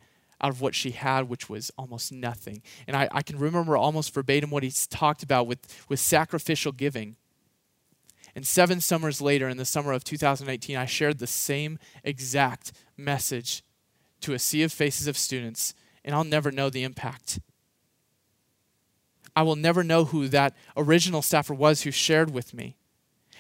out 0.45 0.51
of 0.51 0.61
what 0.61 0.75
she 0.75 0.91
had, 0.91 1.27
which 1.31 1.49
was 1.49 1.73
almost 1.79 2.13
nothing. 2.13 2.61
And 2.87 2.95
I, 2.95 3.09
I 3.11 3.23
can 3.23 3.39
remember 3.39 3.79
almost 3.79 4.13
verbatim 4.13 4.51
what 4.51 4.63
he's 4.63 4.87
talked 4.87 5.23
about 5.23 5.47
with, 5.47 5.87
with 5.89 5.99
sacrificial 5.99 6.71
giving. 6.71 7.17
And 8.35 8.47
seven 8.47 8.83
summers 8.83 9.23
later, 9.23 9.49
in 9.49 9.57
the 9.57 9.65
summer 9.65 9.93
of 9.93 10.05
2018, 10.05 10.77
I 10.77 10.85
shared 10.85 11.19
the 11.19 11.27
same 11.27 11.79
exact 12.03 12.73
message 12.95 13.63
to 14.21 14.35
a 14.35 14.39
sea 14.39 14.63
of 14.63 14.71
faces 14.71 15.07
of 15.07 15.17
students, 15.17 15.73
and 16.05 16.15
I'll 16.15 16.25
never 16.25 16.51
know 16.51 16.69
the 16.69 16.85
impact. 16.85 17.41
I 19.35 19.45
will 19.45 19.57
never 19.57 19.83
know 19.83 20.05
who 20.05 20.29
that 20.29 20.55
original 20.77 21.23
staffer 21.23 21.55
was 21.55 21.83
who 21.83 21.91
shared 21.91 22.35
with 22.35 22.53
me. 22.53 22.77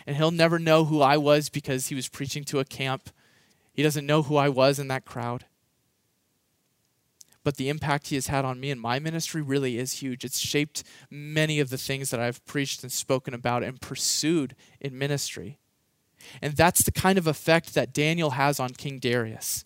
And 0.06 0.16
he'll 0.16 0.30
never 0.30 0.58
know 0.58 0.86
who 0.86 1.02
I 1.02 1.18
was 1.18 1.50
because 1.50 1.88
he 1.88 1.94
was 1.94 2.08
preaching 2.08 2.44
to 2.44 2.60
a 2.60 2.64
camp. 2.64 3.10
He 3.74 3.82
doesn't 3.82 4.06
know 4.06 4.22
who 4.22 4.36
I 4.36 4.48
was 4.48 4.78
in 4.78 4.88
that 4.88 5.04
crowd 5.04 5.44
but 7.44 7.56
the 7.56 7.68
impact 7.68 8.08
he 8.08 8.14
has 8.16 8.26
had 8.26 8.44
on 8.44 8.58
me 8.58 8.70
and 8.70 8.80
my 8.80 8.98
ministry 8.98 9.42
really 9.42 9.78
is 9.78 10.00
huge. 10.00 10.24
It's 10.24 10.38
shaped 10.38 10.82
many 11.10 11.60
of 11.60 11.70
the 11.70 11.78
things 11.78 12.10
that 12.10 12.18
I've 12.18 12.44
preached 12.46 12.82
and 12.82 12.90
spoken 12.90 13.34
about 13.34 13.62
and 13.62 13.80
pursued 13.80 14.56
in 14.80 14.98
ministry. 14.98 15.58
And 16.40 16.56
that's 16.56 16.82
the 16.82 16.92
kind 16.92 17.18
of 17.18 17.26
effect 17.26 17.74
that 17.74 17.92
Daniel 17.92 18.30
has 18.30 18.58
on 18.58 18.70
King 18.70 18.98
Darius. 18.98 19.64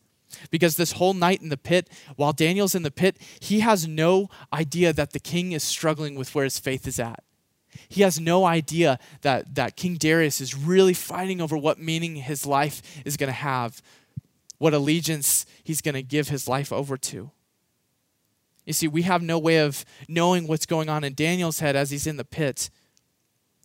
Because 0.50 0.76
this 0.76 0.92
whole 0.92 1.14
night 1.14 1.40
in 1.40 1.48
the 1.48 1.56
pit, 1.56 1.88
while 2.16 2.32
Daniel's 2.32 2.74
in 2.74 2.82
the 2.82 2.90
pit, 2.90 3.16
he 3.40 3.60
has 3.60 3.88
no 3.88 4.28
idea 4.52 4.92
that 4.92 5.12
the 5.12 5.20
king 5.20 5.52
is 5.52 5.62
struggling 5.62 6.16
with 6.16 6.34
where 6.34 6.44
his 6.44 6.58
faith 6.58 6.86
is 6.86 7.00
at. 7.00 7.22
He 7.88 8.02
has 8.02 8.20
no 8.20 8.44
idea 8.44 8.98
that, 9.22 9.54
that 9.54 9.76
King 9.76 9.94
Darius 9.94 10.40
is 10.40 10.54
really 10.54 10.94
fighting 10.94 11.40
over 11.40 11.56
what 11.56 11.78
meaning 11.78 12.16
his 12.16 12.44
life 12.44 12.82
is 13.04 13.16
going 13.16 13.28
to 13.28 13.32
have, 13.32 13.80
what 14.58 14.74
allegiance 14.74 15.46
he's 15.62 15.80
going 15.80 15.94
to 15.94 16.02
give 16.02 16.28
his 16.28 16.48
life 16.48 16.72
over 16.72 16.96
to. 16.96 17.30
You 18.68 18.74
see, 18.74 18.86
we 18.86 19.00
have 19.00 19.22
no 19.22 19.38
way 19.38 19.60
of 19.60 19.82
knowing 20.08 20.46
what's 20.46 20.66
going 20.66 20.90
on 20.90 21.02
in 21.02 21.14
Daniel's 21.14 21.60
head 21.60 21.74
as 21.74 21.90
he's 21.90 22.06
in 22.06 22.18
the 22.18 22.24
pit. 22.24 22.68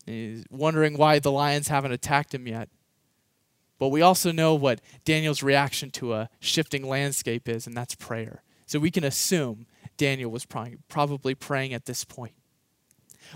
He's 0.05 0.45
wondering 0.49 0.97
why 0.97 1.19
the 1.19 1.29
lions 1.29 1.67
haven't 1.67 1.91
attacked 1.91 2.33
him 2.33 2.47
yet. 2.47 2.69
But 3.77 3.89
we 3.89 4.01
also 4.01 4.31
know 4.31 4.55
what 4.55 4.79
Daniel's 5.03 5.43
reaction 5.43 5.91
to 5.91 6.13
a 6.13 6.29
shifting 6.39 6.87
landscape 6.87 7.49
is, 7.49 7.67
and 7.67 7.75
that's 7.75 7.95
prayer. 7.95 8.43
So 8.65 8.79
we 8.79 8.91
can 8.91 9.03
assume 9.03 9.65
Daniel 9.97 10.31
was 10.31 10.45
probably 10.45 11.35
praying 11.35 11.73
at 11.73 11.85
this 11.85 12.05
point. 12.05 12.35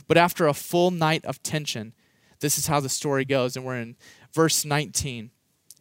But 0.08 0.16
after 0.16 0.48
a 0.48 0.54
full 0.54 0.90
night 0.90 1.26
of 1.26 1.44
tension, 1.44 1.94
this 2.40 2.58
is 2.58 2.68
how 2.68 2.80
the 2.80 2.88
story 2.88 3.26
goes, 3.26 3.58
and 3.58 3.66
we're 3.66 3.76
in 3.76 3.98
verse 4.32 4.64
19. 4.64 5.32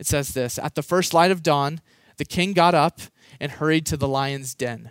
It 0.00 0.06
says 0.08 0.30
this 0.30 0.58
At 0.58 0.74
the 0.74 0.82
first 0.82 1.14
light 1.14 1.30
of 1.30 1.44
dawn, 1.44 1.80
the 2.16 2.24
king 2.24 2.54
got 2.54 2.74
up 2.74 3.02
and 3.38 3.52
hurried 3.52 3.86
to 3.86 3.96
the 3.96 4.08
lion's 4.08 4.52
den. 4.52 4.90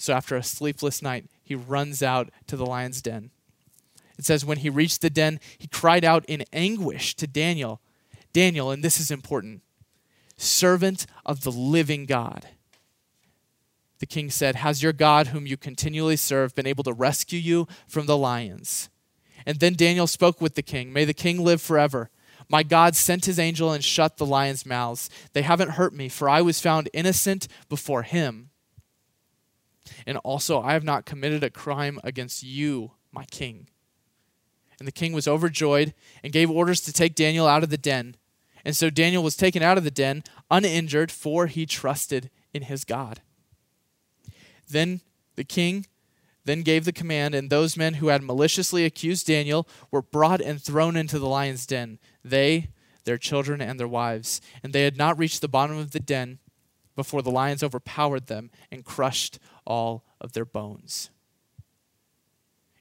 So 0.00 0.14
after 0.14 0.36
a 0.36 0.44
sleepless 0.44 1.02
night, 1.02 1.26
he 1.42 1.56
runs 1.56 2.04
out 2.04 2.30
to 2.46 2.56
the 2.56 2.64
lion's 2.64 3.02
den. 3.02 3.30
It 4.16 4.24
says, 4.24 4.44
When 4.44 4.58
he 4.58 4.70
reached 4.70 5.02
the 5.02 5.10
den, 5.10 5.40
he 5.58 5.66
cried 5.66 6.04
out 6.04 6.24
in 6.26 6.44
anguish 6.52 7.16
to 7.16 7.26
Daniel. 7.26 7.80
Daniel, 8.32 8.70
and 8.70 8.84
this 8.84 9.00
is 9.00 9.10
important, 9.10 9.62
servant 10.36 11.04
of 11.26 11.42
the 11.42 11.50
living 11.50 12.06
God. 12.06 12.46
The 13.98 14.06
king 14.06 14.30
said, 14.30 14.54
Has 14.54 14.84
your 14.84 14.92
God, 14.92 15.28
whom 15.28 15.48
you 15.48 15.56
continually 15.56 16.16
serve, 16.16 16.54
been 16.54 16.66
able 16.66 16.84
to 16.84 16.92
rescue 16.92 17.40
you 17.40 17.66
from 17.88 18.06
the 18.06 18.16
lions? 18.16 18.90
And 19.44 19.58
then 19.58 19.74
Daniel 19.74 20.06
spoke 20.06 20.40
with 20.40 20.54
the 20.54 20.62
king 20.62 20.92
May 20.92 21.06
the 21.06 21.12
king 21.12 21.42
live 21.42 21.60
forever. 21.60 22.08
My 22.48 22.62
God 22.62 22.94
sent 22.94 23.24
his 23.24 23.40
angel 23.40 23.72
and 23.72 23.82
shut 23.82 24.16
the 24.16 24.24
lions' 24.24 24.64
mouths. 24.64 25.10
They 25.32 25.42
haven't 25.42 25.70
hurt 25.70 25.92
me, 25.92 26.08
for 26.08 26.28
I 26.28 26.40
was 26.40 26.60
found 26.60 26.88
innocent 26.92 27.48
before 27.68 28.04
him. 28.04 28.50
And 30.06 30.18
also, 30.18 30.60
I 30.60 30.72
have 30.72 30.84
not 30.84 31.06
committed 31.06 31.42
a 31.44 31.50
crime 31.50 31.98
against 32.04 32.42
you, 32.42 32.92
my 33.12 33.24
king. 33.24 33.68
And 34.78 34.86
the 34.86 34.92
king 34.92 35.12
was 35.12 35.26
overjoyed 35.26 35.94
and 36.22 36.32
gave 36.32 36.50
orders 36.50 36.80
to 36.82 36.92
take 36.92 37.14
Daniel 37.14 37.46
out 37.46 37.62
of 37.62 37.70
the 37.70 37.78
den. 37.78 38.16
And 38.64 38.76
so 38.76 38.90
Daniel 38.90 39.22
was 39.22 39.36
taken 39.36 39.62
out 39.62 39.78
of 39.78 39.84
the 39.84 39.90
den 39.90 40.22
uninjured, 40.50 41.10
for 41.10 41.46
he 41.46 41.66
trusted 41.66 42.30
in 42.52 42.62
his 42.62 42.84
God. 42.84 43.20
Then 44.68 45.00
The 45.38 45.44
king 45.44 45.86
then 46.46 46.62
gave 46.62 46.84
the 46.84 46.92
command, 46.92 47.32
and 47.32 47.48
those 47.48 47.76
men 47.76 47.94
who 47.94 48.08
had 48.08 48.24
maliciously 48.24 48.84
accused 48.84 49.28
Daniel 49.28 49.68
were 49.92 50.02
brought 50.02 50.40
and 50.40 50.60
thrown 50.60 50.96
into 50.96 51.20
the 51.20 51.28
lion's 51.28 51.64
den, 51.64 52.00
they, 52.24 52.70
their 53.04 53.18
children, 53.18 53.60
and 53.60 53.78
their 53.78 53.86
wives. 53.86 54.40
And 54.64 54.72
they 54.72 54.82
had 54.82 54.96
not 54.96 55.16
reached 55.16 55.40
the 55.40 55.46
bottom 55.46 55.78
of 55.78 55.92
the 55.92 56.00
den 56.00 56.40
before 56.96 57.22
the 57.22 57.30
lions 57.30 57.62
overpowered 57.62 58.26
them 58.26 58.50
and 58.72 58.84
crushed 58.84 59.38
all 59.68 60.04
of 60.20 60.32
their 60.32 60.44
bones. 60.44 61.10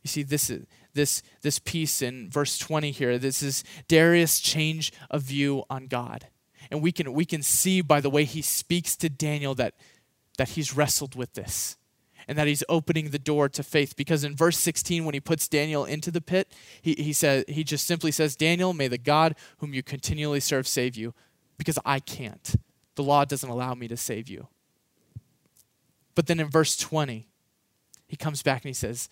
You 0.02 0.08
see, 0.08 0.24
this 0.24 0.50
is 0.50 0.66
this 0.94 1.22
this 1.42 1.60
piece 1.60 2.02
in 2.02 2.30
verse 2.32 2.58
20 2.58 2.92
here. 2.92 3.20
This 3.20 3.44
is 3.44 3.64
Darius' 3.88 4.40
change 4.40 4.92
of 5.12 5.22
view 5.22 5.64
on 5.70 5.88
God. 5.88 6.28
And 6.72 6.82
we 6.82 6.92
can 6.92 7.14
we 7.14 7.26
can 7.26 7.44
see 7.44 7.82
by 7.82 8.02
the 8.02 8.10
way 8.10 8.24
he 8.24 8.42
speaks 8.42 8.96
to 8.98 9.10
Daniel 9.10 9.54
that 9.56 9.76
that 10.38 10.50
he's 10.50 10.76
wrestled 10.76 11.16
with 11.16 11.34
this 11.34 11.78
and 12.28 12.38
that 12.38 12.48
he's 12.48 12.64
opening 12.68 13.10
the 13.10 13.20
door 13.20 13.50
to 13.50 13.64
faith. 13.64 13.96
Because 13.96 14.24
in 14.24 14.36
verse 14.36 14.58
16, 14.58 15.06
when 15.06 15.14
he 15.14 15.20
puts 15.20 15.48
Daniel 15.48 15.86
into 15.86 16.12
the 16.12 16.22
pit, 16.22 16.52
he, 16.82 16.94
he, 16.94 17.14
says, 17.14 17.46
he 17.48 17.64
just 17.64 17.88
simply 17.88 18.12
says, 18.12 18.36
Daniel, 18.36 18.74
may 18.74 18.90
the 18.90 18.98
God 18.98 19.36
whom 19.60 19.74
you 19.74 19.82
continually 19.82 20.42
serve 20.42 20.68
save 20.68 20.98
you, 20.98 21.14
because 21.58 21.80
I 21.86 22.00
can't. 22.00 22.56
The 22.96 23.04
law 23.04 23.24
doesn't 23.24 23.50
allow 23.50 23.76
me 23.76 23.88
to 23.88 23.96
save 23.96 24.28
you. 24.28 24.48
But 26.18 26.26
then 26.26 26.40
in 26.40 26.50
verse 26.50 26.76
20, 26.76 27.28
he 28.08 28.16
comes 28.18 28.42
back 28.42 28.64
and 28.64 28.70
he 28.70 28.74
says, 28.74 29.08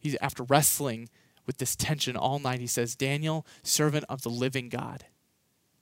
he's 0.00 0.16
after 0.20 0.42
wrestling 0.42 1.10
with 1.46 1.58
this 1.58 1.76
tension 1.76 2.16
all 2.16 2.40
night, 2.40 2.58
he 2.58 2.66
says, 2.66 2.96
Daniel, 2.96 3.46
servant 3.62 4.04
of 4.08 4.22
the 4.22 4.28
living 4.28 4.68
God, 4.68 5.04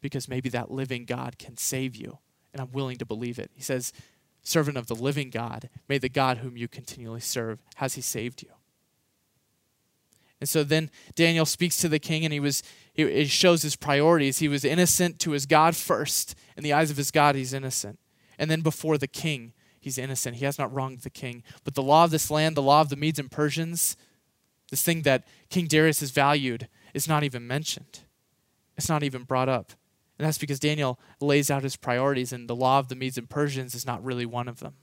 because 0.03 0.29
maybe 0.29 0.51
that 0.51 0.71
living 0.71 1.07
God 1.07 1.39
can 1.39 1.57
save 1.57 1.97
you. 1.97 2.19
And 2.53 2.61
I'm 2.61 2.71
willing 2.71 2.99
to 2.99 3.07
believe 3.07 3.39
it. 3.39 3.51
He 3.55 3.63
says, 3.63 3.95
servant 4.43 4.77
of 4.77 4.89
the 4.89 4.95
living 4.95 5.31
God, 5.31 5.71
may 5.89 5.97
the 5.97 6.11
God 6.11 6.39
whom 6.39 6.55
you 6.59 6.69
continually 6.69 7.21
serve, 7.21 7.63
has 7.77 7.95
he 7.95 8.03
saved 8.03 8.43
you? 8.43 8.51
And 10.39 10.51
so 10.51 10.65
then 10.65 10.91
Daniel 11.15 11.47
speaks 11.47 11.79
to 11.79 11.89
the 11.89 11.99
king 11.99 12.27
and 12.27 12.33
he 12.35 12.41
was 12.41 12.63
he, 12.93 13.25
shows 13.25 13.63
his 13.63 13.75
priorities. 13.75 14.41
He 14.41 14.49
was 14.49 14.67
innocent 14.67 15.19
to 15.21 15.31
his 15.31 15.47
God 15.47 15.75
first. 15.75 16.35
In 16.59 16.63
the 16.63 16.75
eyes 16.75 16.91
of 16.91 16.99
his 16.99 17.11
God, 17.11 17.37
he's 17.37 17.55
innocent. 17.55 17.99
And 18.39 18.51
then 18.51 18.61
before 18.61 18.99
the 18.99 19.09
king, 19.09 19.55
he's 19.87 19.99
innocent. 19.99 20.35
He 20.35 20.45
has 20.45 20.59
not 20.59 20.75
wronged 20.75 21.03
the 21.03 21.11
king. 21.11 21.45
But 21.63 21.75
the 21.75 21.83
law 21.83 22.03
of 22.03 22.11
this 22.11 22.29
land, 22.29 22.57
the 22.57 22.63
law 22.63 22.81
of 22.81 22.89
the 22.89 22.97
Medes 22.97 23.21
and 23.21 23.31
Persians, 23.31 23.97
this 24.69 24.83
thing 24.83 25.03
that 25.03 25.29
King 25.49 25.69
Darius 25.69 26.01
has 26.01 26.11
valued, 26.11 26.67
is 26.93 27.07
not 27.07 27.23
even 27.23 27.47
mentioned. 27.47 28.01
It's 28.77 28.89
not 28.89 29.05
even 29.05 29.23
brought 29.23 29.49
up. 29.49 29.75
And 30.19 30.27
that's 30.27 30.39
because 30.39 30.59
Daniel 30.59 30.99
lays 31.21 31.53
out 31.53 31.63
his 31.63 31.77
priorities, 31.77 32.33
and 32.33 32.49
the 32.49 32.57
law 32.57 32.81
of 32.81 32.89
the 32.89 32.97
Medes 32.97 33.17
and 33.17 33.31
Persians 33.31 33.77
is 33.77 33.87
not 33.87 34.05
really 34.05 34.27
one 34.27 34.49
of 34.49 34.59
them. 34.59 34.75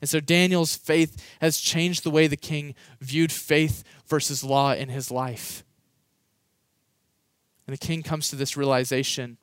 And 0.00 0.08
so 0.08 0.20
Daniel's 0.20 0.74
faith 0.74 1.22
has 1.42 1.58
changed 1.58 2.02
the 2.02 2.10
way 2.10 2.26
the 2.28 2.36
king 2.36 2.74
viewed 3.02 3.30
faith 3.30 3.84
versus 4.06 4.42
law 4.42 4.72
in 4.72 4.88
his 4.88 5.10
life. 5.10 5.64
And 7.66 7.74
the 7.74 7.86
king 7.86 8.02
comes 8.02 8.30
to 8.30 8.36
this 8.36 8.56
realization, 8.56 9.36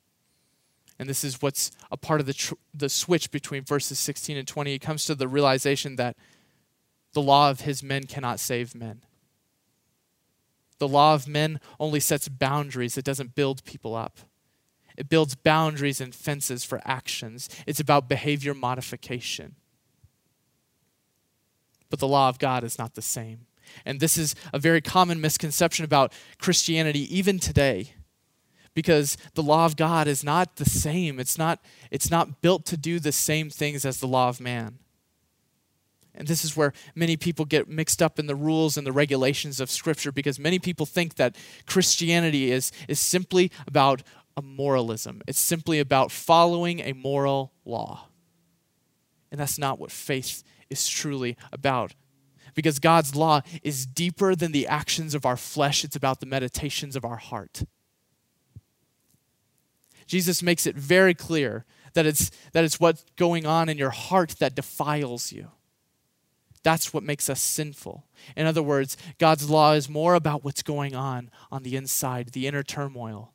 and 0.98 1.10
this 1.10 1.24
is 1.24 1.42
what's 1.42 1.72
a 1.92 1.98
part 1.98 2.22
of 2.22 2.26
the, 2.26 2.34
tr- 2.34 2.54
the 2.74 2.90
switch 2.90 3.32
between 3.32 3.64
verses 3.64 4.00
16 4.00 4.38
and 4.38 4.48
20. 4.48 4.72
He 4.72 4.80
comes 4.80 5.06
to 5.06 5.16
the 5.16 5.28
realization 5.28 5.98
that 5.98 6.16
the 7.14 7.22
law 7.22 7.50
of 7.50 7.62
his 7.62 7.84
men 7.84 8.06
cannot 8.06 8.40
save 8.40 8.76
men. 8.76 9.02
The 10.78 10.88
law 10.88 11.14
of 11.14 11.28
men 11.28 11.60
only 11.80 12.00
sets 12.00 12.28
boundaries, 12.28 12.98
it 12.98 13.06
doesn't 13.06 13.36
build 13.36 13.64
people 13.64 13.96
up. 13.96 14.20
It 14.98 15.10
builds 15.10 15.36
boundaries 15.36 16.00
and 16.00 16.16
fences 16.16 16.64
for 16.64 16.82
actions. 16.86 17.50
It's 17.68 17.80
about 17.80 18.08
behavior 18.08 18.54
modification. 18.54 19.56
But 21.90 22.00
the 22.00 22.08
law 22.08 22.30
of 22.30 22.40
God 22.40 22.64
is 22.64 22.78
not 22.78 22.96
the 22.96 23.02
same. 23.02 23.48
And 23.86 24.00
this 24.00 24.18
is 24.18 24.36
a 24.54 24.60
very 24.60 24.82
common 24.82 25.20
misconception 25.20 25.84
about 25.84 26.14
Christianity 26.38 27.14
even 27.16 27.40
today. 27.40 27.94
Because 28.76 29.18
the 29.34 29.42
law 29.42 29.66
of 29.66 29.76
God 29.76 30.08
is 30.08 30.24
not 30.24 30.58
the 30.58 30.66
same. 30.66 31.20
It's 31.20 31.38
not, 31.40 31.60
it's 31.90 32.12
not 32.12 32.42
built 32.42 32.66
to 32.68 32.78
do 32.78 33.00
the 33.00 33.12
same 33.12 33.50
things 33.50 33.86
as 33.86 34.00
the 34.00 34.08
law 34.08 34.30
of 34.30 34.40
man. 34.40 34.78
And 36.18 36.28
this 36.28 36.46
is 36.46 36.56
where 36.56 36.74
many 36.94 37.18
people 37.18 37.46
get 37.46 37.68
mixed 37.68 38.02
up 38.02 38.20
in 38.20 38.28
the 38.28 38.36
rules 38.36 38.78
and 38.78 38.86
the 38.86 38.92
regulations 38.92 39.60
of 39.60 39.72
Scripture 39.72 40.12
because 40.12 40.40
many 40.40 40.60
people 40.60 40.86
think 40.86 41.16
that 41.16 41.36
Christianity 41.66 42.52
is, 42.52 42.72
is 42.88 43.00
simply 43.00 43.52
about 43.68 44.04
a 44.38 44.42
moralism. 44.42 45.22
It's 45.28 45.40
simply 45.40 45.80
about 45.80 46.12
following 46.12 46.80
a 46.82 46.94
moral 46.94 47.54
law. 47.66 48.08
And 49.32 49.40
that's 49.40 49.58
not 49.58 49.80
what 49.80 49.92
faith 49.92 50.44
is 50.70 50.88
truly 50.88 51.38
about. 51.52 51.94
Because 52.54 52.80
God's 52.80 53.16
law 53.16 53.42
is 53.64 53.86
deeper 53.86 54.36
than 54.36 54.54
the 54.54 54.68
actions 54.68 55.14
of 55.14 55.26
our 55.26 55.36
flesh, 55.36 55.84
it's 55.84 55.96
about 55.96 56.22
the 56.22 56.26
meditations 56.26 56.96
of 56.96 57.04
our 57.04 57.18
heart. 57.18 57.64
Jesus 60.06 60.44
makes 60.44 60.66
it 60.68 60.76
very 60.76 61.14
clear 61.14 61.66
that 61.94 62.06
it's, 62.06 62.32
that 62.52 62.64
it's 62.64 62.80
what's 62.80 63.06
going 63.16 63.46
on 63.46 63.70
in 63.70 63.78
your 63.78 63.90
heart 63.90 64.36
that 64.40 64.56
defiles 64.56 65.32
you. 65.32 65.50
That's 66.64 66.94
what 66.94 67.04
makes 67.04 67.30
us 67.30 67.42
sinful. 67.42 68.06
In 68.36 68.48
other 68.48 68.64
words, 68.64 68.98
God's 69.20 69.50
law 69.50 69.74
is 69.74 69.88
more 69.88 70.16
about 70.16 70.44
what's 70.44 70.64
going 70.64 70.96
on 70.96 71.30
on 71.52 71.64
the 71.64 71.76
inside, 71.76 72.30
the 72.30 72.48
inner 72.48 72.64
turmoil. 72.64 73.32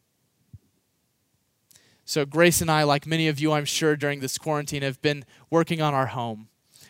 So, 2.05 2.25
Grace 2.25 2.61
and 2.61 2.69
I, 2.69 2.83
like 2.83 3.07
many 3.07 3.29
of 3.29 3.39
you, 3.39 3.53
I'm 3.53 3.65
sure, 3.65 3.95
during 3.95 4.19
this 4.19 4.37
quarantine, 4.37 4.83
have 4.83 5.01
been 5.01 5.25
working 5.49 5.81
on 5.81 5.95
our 5.95 6.07
home. 6.07 6.49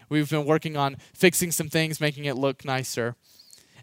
We've 0.08 0.30
been 0.30 0.46
working 0.46 0.78
on 0.78 0.96
fixing 1.12 1.52
some 1.52 1.68
things, 1.68 2.00
making 2.00 2.24
it 2.24 2.36
look 2.36 2.64
nicer. 2.64 3.16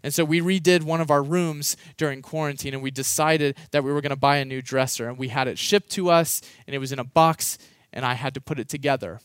And 0.02 0.12
so 0.12 0.24
we 0.24 0.40
redid 0.40 0.82
one 0.82 1.00
of 1.00 1.10
our 1.10 1.22
rooms 1.22 1.76
during 1.96 2.22
quarantine 2.22 2.74
and 2.74 2.82
we 2.82 2.90
decided 2.90 3.56
that 3.70 3.84
we 3.84 3.92
were 3.92 4.00
going 4.00 4.10
to 4.10 4.16
buy 4.16 4.36
a 4.36 4.44
new 4.44 4.62
dresser. 4.62 5.08
And 5.08 5.18
we 5.18 5.28
had 5.28 5.48
it 5.48 5.58
shipped 5.58 5.90
to 5.92 6.10
us 6.10 6.40
and 6.66 6.74
it 6.74 6.78
was 6.78 6.92
in 6.92 6.98
a 6.98 7.04
box 7.04 7.58
and 7.92 8.04
I 8.04 8.14
had 8.14 8.34
to 8.34 8.40
put 8.40 8.58
it 8.58 8.68
together. 8.68 9.20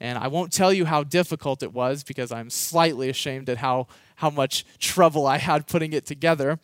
And 0.00 0.18
I 0.18 0.28
won't 0.28 0.52
tell 0.52 0.72
you 0.72 0.84
how 0.84 1.04
difficult 1.04 1.62
it 1.62 1.72
was 1.72 2.02
because 2.04 2.32
I'm 2.32 2.50
slightly 2.50 3.08
ashamed 3.08 3.48
at 3.48 3.58
how, 3.58 3.86
how 4.16 4.30
much 4.30 4.64
trouble 4.78 5.26
I 5.26 5.38
had 5.38 5.66
putting 5.66 5.92
it 5.92 6.04
together. 6.04 6.58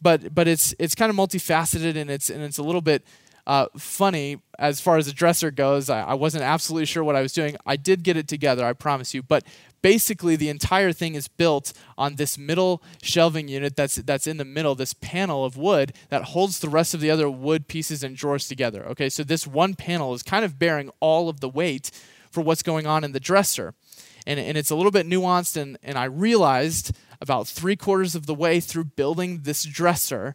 But, 0.00 0.34
but 0.34 0.46
it's, 0.46 0.74
it's 0.78 0.94
kind 0.94 1.10
of 1.10 1.16
multifaceted 1.16 1.96
and 1.96 2.10
it's, 2.10 2.30
and 2.30 2.42
it's 2.42 2.58
a 2.58 2.62
little 2.62 2.80
bit 2.80 3.04
uh, 3.46 3.66
funny 3.78 4.38
as 4.58 4.80
far 4.80 4.96
as 4.96 5.06
the 5.06 5.12
dresser 5.12 5.50
goes. 5.50 5.88
I, 5.88 6.02
I 6.02 6.14
wasn't 6.14 6.44
absolutely 6.44 6.86
sure 6.86 7.04
what 7.04 7.16
I 7.16 7.22
was 7.22 7.32
doing. 7.32 7.56
I 7.64 7.76
did 7.76 8.02
get 8.02 8.16
it 8.16 8.28
together, 8.28 8.64
I 8.64 8.72
promise 8.72 9.14
you. 9.14 9.22
But 9.22 9.44
basically, 9.82 10.36
the 10.36 10.48
entire 10.48 10.92
thing 10.92 11.14
is 11.14 11.28
built 11.28 11.72
on 11.96 12.16
this 12.16 12.36
middle 12.36 12.82
shelving 13.02 13.48
unit 13.48 13.76
that's 13.76 13.96
that's 13.96 14.26
in 14.26 14.36
the 14.36 14.44
middle, 14.44 14.74
this 14.74 14.94
panel 14.94 15.44
of 15.44 15.56
wood 15.56 15.92
that 16.08 16.24
holds 16.24 16.58
the 16.58 16.68
rest 16.68 16.94
of 16.94 17.00
the 17.00 17.10
other 17.10 17.30
wood 17.30 17.68
pieces 17.68 18.02
and 18.02 18.16
drawers 18.16 18.48
together. 18.48 18.84
Okay, 18.86 19.08
so 19.08 19.22
this 19.22 19.46
one 19.46 19.74
panel 19.74 20.14
is 20.14 20.22
kind 20.22 20.44
of 20.44 20.58
bearing 20.58 20.90
all 21.00 21.28
of 21.28 21.40
the 21.40 21.48
weight 21.48 21.90
for 22.30 22.40
what's 22.40 22.62
going 22.62 22.86
on 22.86 23.04
in 23.04 23.12
the 23.12 23.20
dresser. 23.20 23.74
And, 24.26 24.40
and 24.40 24.58
it's 24.58 24.70
a 24.70 24.74
little 24.74 24.90
bit 24.90 25.06
nuanced, 25.06 25.56
and, 25.56 25.78
and 25.84 25.96
I 25.96 26.04
realized 26.04 26.92
about 27.20 27.46
three 27.46 27.76
quarters 27.76 28.16
of 28.16 28.26
the 28.26 28.34
way 28.34 28.58
through 28.58 28.84
building 28.84 29.42
this 29.42 29.62
dresser 29.62 30.34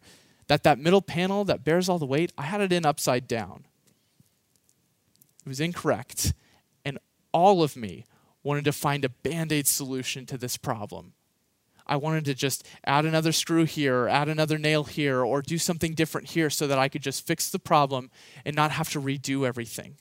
that 0.51 0.63
that 0.63 0.77
middle 0.77 1.01
panel 1.01 1.45
that 1.45 1.63
bears 1.63 1.87
all 1.87 1.97
the 1.97 2.05
weight, 2.05 2.33
I 2.37 2.41
had 2.41 2.59
it 2.59 2.73
in 2.73 2.85
upside 2.85 3.25
down. 3.25 3.63
It 5.45 5.47
was 5.47 5.61
incorrect. 5.61 6.33
And 6.83 6.99
all 7.31 7.63
of 7.63 7.77
me 7.77 8.03
wanted 8.43 8.65
to 8.65 8.73
find 8.73 9.05
a 9.05 9.09
band 9.09 9.53
aid 9.53 9.65
solution 9.65 10.25
to 10.25 10.37
this 10.37 10.57
problem. 10.57 11.13
I 11.87 11.95
wanted 11.95 12.25
to 12.25 12.33
just 12.33 12.67
add 12.83 13.05
another 13.05 13.31
screw 13.31 13.63
here, 13.63 13.99
or 13.99 14.09
add 14.09 14.27
another 14.27 14.57
nail 14.57 14.83
here, 14.83 15.23
or 15.23 15.41
do 15.41 15.57
something 15.57 15.93
different 15.93 16.31
here 16.31 16.49
so 16.49 16.67
that 16.67 16.77
I 16.77 16.89
could 16.89 17.01
just 17.01 17.25
fix 17.25 17.49
the 17.49 17.57
problem 17.57 18.11
and 18.43 18.53
not 18.53 18.71
have 18.71 18.89
to 18.89 18.99
redo 18.99 19.47
everything. 19.47 19.95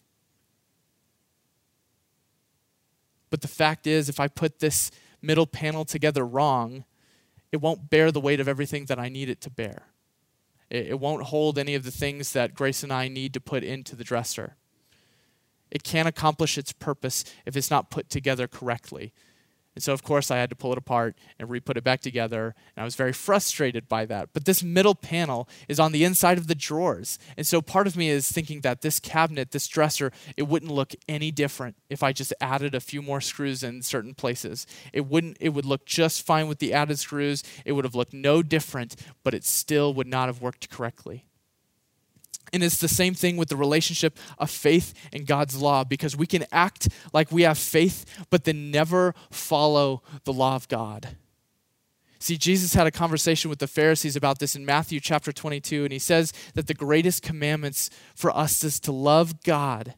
But 3.30 3.42
the 3.42 3.46
fact 3.46 3.86
is, 3.86 4.08
if 4.08 4.18
I 4.18 4.26
put 4.26 4.58
this 4.58 4.90
middle 5.22 5.46
panel 5.46 5.84
together 5.84 6.26
wrong, 6.26 6.86
it 7.52 7.60
won't 7.60 7.88
bear 7.88 8.10
the 8.10 8.18
weight 8.18 8.40
of 8.40 8.48
everything 8.48 8.86
that 8.86 8.98
I 8.98 9.08
need 9.08 9.28
it 9.28 9.40
to 9.42 9.50
bear. 9.50 9.84
It, 10.70 10.86
it 10.88 11.00
won't 11.00 11.24
hold 11.24 11.58
any 11.58 11.74
of 11.74 11.84
the 11.84 11.90
things 11.90 12.32
that 12.32 12.54
Grace 12.54 12.82
and 12.82 12.92
I 12.92 13.08
need 13.08 13.34
to 13.34 13.40
put 13.40 13.64
into 13.64 13.96
the 13.96 14.04
dresser. 14.04 14.56
It 15.70 15.82
can't 15.82 16.08
accomplish 16.08 16.58
its 16.58 16.72
purpose 16.72 17.24
if 17.46 17.56
it's 17.56 17.70
not 17.70 17.90
put 17.90 18.08
together 18.08 18.48
correctly. 18.48 19.12
And 19.80 19.84
so, 19.86 19.94
of 19.94 20.02
course, 20.02 20.30
I 20.30 20.36
had 20.36 20.50
to 20.50 20.56
pull 20.56 20.72
it 20.72 20.76
apart 20.76 21.16
and 21.38 21.48
re 21.48 21.58
put 21.58 21.78
it 21.78 21.84
back 21.84 22.02
together. 22.02 22.54
And 22.76 22.82
I 22.82 22.84
was 22.84 22.96
very 22.96 23.14
frustrated 23.14 23.88
by 23.88 24.04
that. 24.04 24.28
But 24.34 24.44
this 24.44 24.62
middle 24.62 24.94
panel 24.94 25.48
is 25.68 25.80
on 25.80 25.92
the 25.92 26.04
inside 26.04 26.36
of 26.36 26.48
the 26.48 26.54
drawers. 26.54 27.18
And 27.38 27.46
so, 27.46 27.62
part 27.62 27.86
of 27.86 27.96
me 27.96 28.10
is 28.10 28.30
thinking 28.30 28.60
that 28.60 28.82
this 28.82 29.00
cabinet, 29.00 29.52
this 29.52 29.66
dresser, 29.66 30.12
it 30.36 30.42
wouldn't 30.42 30.70
look 30.70 30.92
any 31.08 31.30
different 31.30 31.76
if 31.88 32.02
I 32.02 32.12
just 32.12 32.34
added 32.42 32.74
a 32.74 32.80
few 32.80 33.00
more 33.00 33.22
screws 33.22 33.62
in 33.62 33.80
certain 33.80 34.12
places. 34.12 34.66
It 34.92 35.06
wouldn't, 35.06 35.38
it 35.40 35.54
would 35.54 35.64
look 35.64 35.86
just 35.86 36.26
fine 36.26 36.46
with 36.46 36.58
the 36.58 36.74
added 36.74 36.98
screws. 36.98 37.42
It 37.64 37.72
would 37.72 37.86
have 37.86 37.94
looked 37.94 38.12
no 38.12 38.42
different, 38.42 38.96
but 39.24 39.32
it 39.32 39.46
still 39.46 39.94
would 39.94 40.06
not 40.06 40.28
have 40.28 40.42
worked 40.42 40.68
correctly. 40.68 41.24
And 42.52 42.62
it's 42.62 42.78
the 42.78 42.88
same 42.88 43.14
thing 43.14 43.36
with 43.36 43.48
the 43.48 43.56
relationship 43.56 44.18
of 44.38 44.50
faith 44.50 44.94
and 45.12 45.26
God's 45.26 45.60
law 45.60 45.84
because 45.84 46.16
we 46.16 46.26
can 46.26 46.44
act 46.52 46.88
like 47.12 47.30
we 47.30 47.42
have 47.42 47.58
faith, 47.58 48.04
but 48.30 48.44
then 48.44 48.70
never 48.70 49.14
follow 49.30 50.02
the 50.24 50.32
law 50.32 50.56
of 50.56 50.68
God. 50.68 51.16
See, 52.22 52.36
Jesus 52.36 52.74
had 52.74 52.86
a 52.86 52.90
conversation 52.90 53.48
with 53.48 53.60
the 53.60 53.66
Pharisees 53.66 54.14
about 54.14 54.40
this 54.40 54.54
in 54.54 54.66
Matthew 54.66 55.00
chapter 55.00 55.32
22, 55.32 55.84
and 55.84 55.92
he 55.92 55.98
says 55.98 56.34
that 56.54 56.66
the 56.66 56.74
greatest 56.74 57.22
commandments 57.22 57.88
for 58.14 58.30
us 58.36 58.62
is 58.62 58.78
to 58.80 58.92
love 58.92 59.42
God 59.42 59.94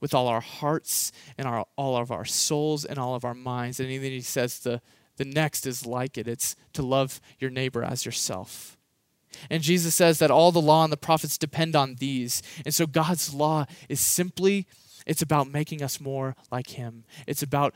with 0.00 0.14
all 0.14 0.26
our 0.26 0.40
hearts 0.40 1.12
and 1.36 1.46
our, 1.46 1.66
all 1.76 1.98
of 1.98 2.10
our 2.10 2.24
souls 2.24 2.86
and 2.86 2.98
all 2.98 3.14
of 3.14 3.26
our 3.26 3.34
minds. 3.34 3.78
And 3.78 3.90
then 3.90 4.00
he 4.00 4.22
says 4.22 4.60
the, 4.60 4.80
the 5.16 5.26
next 5.26 5.66
is 5.66 5.84
like 5.84 6.16
it 6.16 6.26
it's 6.26 6.56
to 6.72 6.82
love 6.82 7.20
your 7.38 7.50
neighbor 7.50 7.84
as 7.84 8.06
yourself. 8.06 8.78
And 9.48 9.62
Jesus 9.62 9.94
says 9.94 10.18
that 10.18 10.30
all 10.30 10.52
the 10.52 10.60
law 10.60 10.84
and 10.84 10.92
the 10.92 10.96
prophets 10.96 11.38
depend 11.38 11.74
on 11.74 11.96
these. 11.96 12.42
And 12.64 12.74
so 12.74 12.86
God's 12.86 13.32
law 13.32 13.66
is 13.88 14.00
simply 14.00 14.66
it's 15.06 15.22
about 15.22 15.50
making 15.50 15.82
us 15.82 16.00
more 16.00 16.36
like 16.50 16.70
him. 16.70 17.04
It's 17.26 17.42
about 17.42 17.74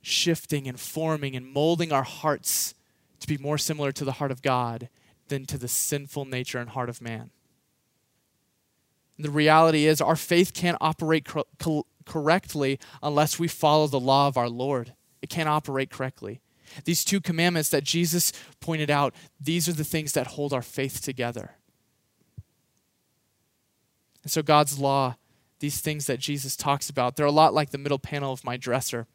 shifting 0.00 0.66
and 0.66 0.80
forming 0.80 1.36
and 1.36 1.46
molding 1.46 1.92
our 1.92 2.02
hearts 2.02 2.74
to 3.20 3.28
be 3.28 3.38
more 3.38 3.58
similar 3.58 3.92
to 3.92 4.04
the 4.04 4.12
heart 4.12 4.30
of 4.30 4.42
God 4.42 4.88
than 5.28 5.46
to 5.46 5.58
the 5.58 5.68
sinful 5.68 6.24
nature 6.24 6.58
and 6.58 6.70
heart 6.70 6.88
of 6.88 7.00
man. 7.00 7.30
The 9.18 9.30
reality 9.30 9.86
is, 9.86 10.00
our 10.00 10.16
faith 10.16 10.52
can't 10.52 10.78
operate 10.80 11.24
cor- 11.24 11.84
correctly 12.04 12.80
unless 13.02 13.38
we 13.38 13.46
follow 13.46 13.86
the 13.86 14.00
law 14.00 14.26
of 14.26 14.36
our 14.36 14.48
Lord. 14.48 14.94
It 15.20 15.30
can't 15.30 15.48
operate 15.48 15.90
correctly. 15.90 16.40
These 16.84 17.04
two 17.04 17.20
commandments 17.20 17.68
that 17.70 17.84
Jesus 17.84 18.32
pointed 18.60 18.90
out, 18.90 19.14
these 19.40 19.68
are 19.68 19.72
the 19.72 19.84
things 19.84 20.12
that 20.12 20.28
hold 20.28 20.52
our 20.52 20.62
faith 20.62 21.02
together. 21.02 21.52
And 24.22 24.30
so, 24.30 24.42
God's 24.42 24.78
law, 24.78 25.16
these 25.58 25.80
things 25.80 26.06
that 26.06 26.18
Jesus 26.18 26.56
talks 26.56 26.88
about, 26.88 27.16
they're 27.16 27.26
a 27.26 27.30
lot 27.30 27.54
like 27.54 27.70
the 27.70 27.78
middle 27.78 27.98
panel 27.98 28.32
of 28.32 28.44
my 28.44 28.56
dresser 28.56 29.06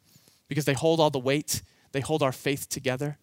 because 0.48 0.64
they 0.64 0.74
hold 0.74 1.00
all 1.00 1.10
the 1.10 1.18
weight, 1.18 1.62
they 1.92 2.00
hold 2.00 2.22
our 2.22 2.32
faith 2.32 2.68
together, 2.68 3.18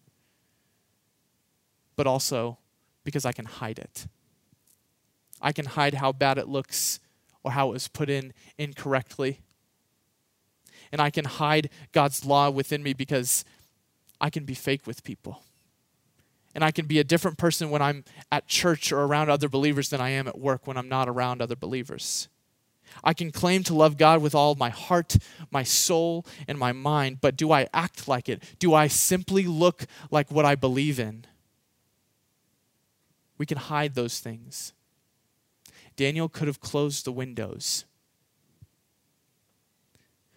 but 1.96 2.06
also 2.06 2.58
because 3.04 3.24
I 3.24 3.32
can 3.32 3.44
hide 3.44 3.78
it. 3.78 4.06
I 5.40 5.52
can 5.52 5.66
hide 5.66 5.94
how 5.94 6.12
bad 6.12 6.38
it 6.38 6.48
looks 6.48 6.98
or 7.42 7.52
how 7.52 7.68
it 7.68 7.72
was 7.72 7.88
put 7.88 8.10
in 8.10 8.32
incorrectly. 8.58 9.40
And 10.92 11.00
I 11.00 11.10
can 11.10 11.24
hide 11.24 11.70
God's 11.92 12.24
law 12.24 12.50
within 12.50 12.82
me 12.82 12.92
because 12.92 13.44
I 14.20 14.30
can 14.30 14.44
be 14.44 14.54
fake 14.54 14.86
with 14.86 15.04
people. 15.04 15.42
And 16.54 16.64
I 16.64 16.70
can 16.70 16.86
be 16.86 16.98
a 16.98 17.04
different 17.04 17.36
person 17.36 17.68
when 17.70 17.82
I'm 17.82 18.04
at 18.32 18.46
church 18.46 18.90
or 18.90 19.02
around 19.02 19.28
other 19.28 19.48
believers 19.48 19.90
than 19.90 20.00
I 20.00 20.10
am 20.10 20.26
at 20.26 20.38
work 20.38 20.66
when 20.66 20.78
I'm 20.78 20.88
not 20.88 21.08
around 21.08 21.42
other 21.42 21.56
believers. 21.56 22.28
I 23.04 23.12
can 23.12 23.30
claim 23.30 23.62
to 23.64 23.74
love 23.74 23.98
God 23.98 24.22
with 24.22 24.34
all 24.34 24.54
my 24.54 24.70
heart, 24.70 25.16
my 25.50 25.62
soul, 25.62 26.24
and 26.48 26.58
my 26.58 26.72
mind, 26.72 27.20
but 27.20 27.36
do 27.36 27.52
I 27.52 27.68
act 27.74 28.08
like 28.08 28.28
it? 28.28 28.42
Do 28.58 28.72
I 28.72 28.86
simply 28.86 29.42
look 29.44 29.84
like 30.10 30.30
what 30.30 30.46
I 30.46 30.54
believe 30.54 30.98
in? 30.98 31.26
We 33.36 33.44
can 33.44 33.58
hide 33.58 33.94
those 33.94 34.20
things. 34.20 34.72
Daniel 35.96 36.28
could 36.28 36.46
have 36.46 36.60
closed 36.60 37.04
the 37.04 37.12
windows 37.12 37.84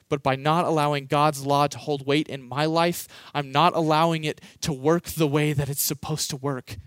but 0.09 0.23
by 0.23 0.35
not 0.35 0.65
allowing 0.65 1.05
God's 1.05 1.45
law 1.45 1.67
to 1.67 1.77
hold 1.77 2.05
weight 2.05 2.27
in 2.27 2.41
my 2.41 2.65
life, 2.65 3.07
I'm 3.33 3.51
not 3.51 3.75
allowing 3.75 4.23
it 4.23 4.41
to 4.61 4.73
work 4.73 5.03
the 5.05 5.27
way 5.27 5.53
that 5.53 5.69
it's 5.69 5.81
supposed 5.81 6.29
to 6.31 6.35
work, 6.35 6.77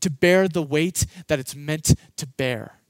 to 0.00 0.10
bear 0.10 0.48
the 0.48 0.62
weight 0.62 1.06
that 1.28 1.38
it's 1.38 1.54
meant 1.54 1.94
to 2.16 2.26
bear. 2.26 2.80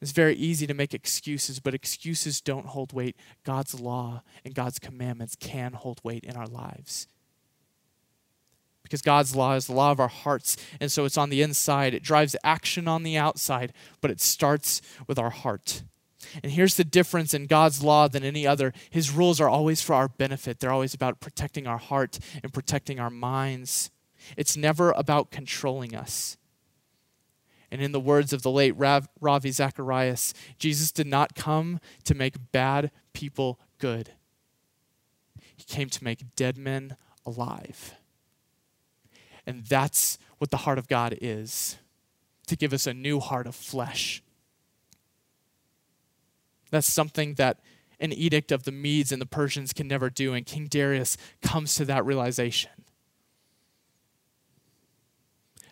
It's 0.00 0.12
very 0.12 0.34
easy 0.34 0.66
to 0.66 0.74
make 0.74 0.92
excuses, 0.92 1.60
but 1.60 1.72
excuses 1.72 2.42
don't 2.42 2.66
hold 2.66 2.92
weight. 2.92 3.16
God's 3.42 3.80
law 3.80 4.22
and 4.44 4.54
God's 4.54 4.78
commandments 4.78 5.34
can 5.34 5.72
hold 5.72 6.00
weight 6.04 6.24
in 6.24 6.36
our 6.36 6.46
lives. 6.46 7.06
Because 8.82 9.00
God's 9.00 9.34
law 9.34 9.54
is 9.54 9.66
the 9.66 9.72
law 9.72 9.92
of 9.92 10.00
our 10.00 10.08
hearts, 10.08 10.58
and 10.78 10.92
so 10.92 11.06
it's 11.06 11.16
on 11.16 11.30
the 11.30 11.40
inside. 11.40 11.94
It 11.94 12.02
drives 12.02 12.36
action 12.44 12.86
on 12.86 13.02
the 13.02 13.16
outside, 13.16 13.72
but 14.02 14.10
it 14.10 14.20
starts 14.20 14.82
with 15.06 15.18
our 15.18 15.30
heart. 15.30 15.84
And 16.42 16.52
here's 16.52 16.74
the 16.74 16.84
difference 16.84 17.34
in 17.34 17.46
God's 17.46 17.82
law 17.82 18.08
than 18.08 18.24
any 18.24 18.46
other 18.46 18.72
His 18.90 19.10
rules 19.10 19.40
are 19.40 19.48
always 19.48 19.82
for 19.82 19.94
our 19.94 20.08
benefit, 20.08 20.60
they're 20.60 20.72
always 20.72 20.94
about 20.94 21.20
protecting 21.20 21.66
our 21.66 21.78
heart 21.78 22.18
and 22.42 22.52
protecting 22.52 22.98
our 22.98 23.10
minds. 23.10 23.90
It's 24.36 24.56
never 24.56 24.90
about 24.92 25.30
controlling 25.30 25.94
us. 25.94 26.36
And 27.70 27.82
in 27.82 27.92
the 27.92 28.00
words 28.00 28.32
of 28.32 28.42
the 28.42 28.50
late 28.50 28.76
Rav, 28.76 29.08
Ravi 29.20 29.50
Zacharias, 29.50 30.32
Jesus 30.58 30.92
did 30.92 31.06
not 31.06 31.34
come 31.34 31.80
to 32.04 32.14
make 32.14 32.52
bad 32.52 32.90
people 33.12 33.58
good. 33.78 34.10
He 35.56 35.64
came 35.64 35.88
to 35.90 36.04
make 36.04 36.36
dead 36.36 36.56
men 36.56 36.96
alive. 37.26 37.94
And 39.46 39.64
that's 39.64 40.18
what 40.38 40.50
the 40.50 40.58
heart 40.58 40.78
of 40.78 40.88
God 40.88 41.18
is 41.20 41.76
to 42.46 42.56
give 42.56 42.72
us 42.72 42.86
a 42.86 42.94
new 42.94 43.20
heart 43.20 43.46
of 43.46 43.54
flesh 43.54 44.22
that's 46.74 46.92
something 46.92 47.34
that 47.34 47.60
an 48.00 48.12
edict 48.12 48.52
of 48.52 48.64
the 48.64 48.72
Medes 48.72 49.12
and 49.12 49.22
the 49.22 49.26
Persians 49.26 49.72
can 49.72 49.88
never 49.88 50.10
do, 50.10 50.34
and 50.34 50.44
King 50.44 50.66
Darius 50.66 51.16
comes 51.42 51.74
to 51.76 51.84
that 51.86 52.04
realization. 52.04 52.70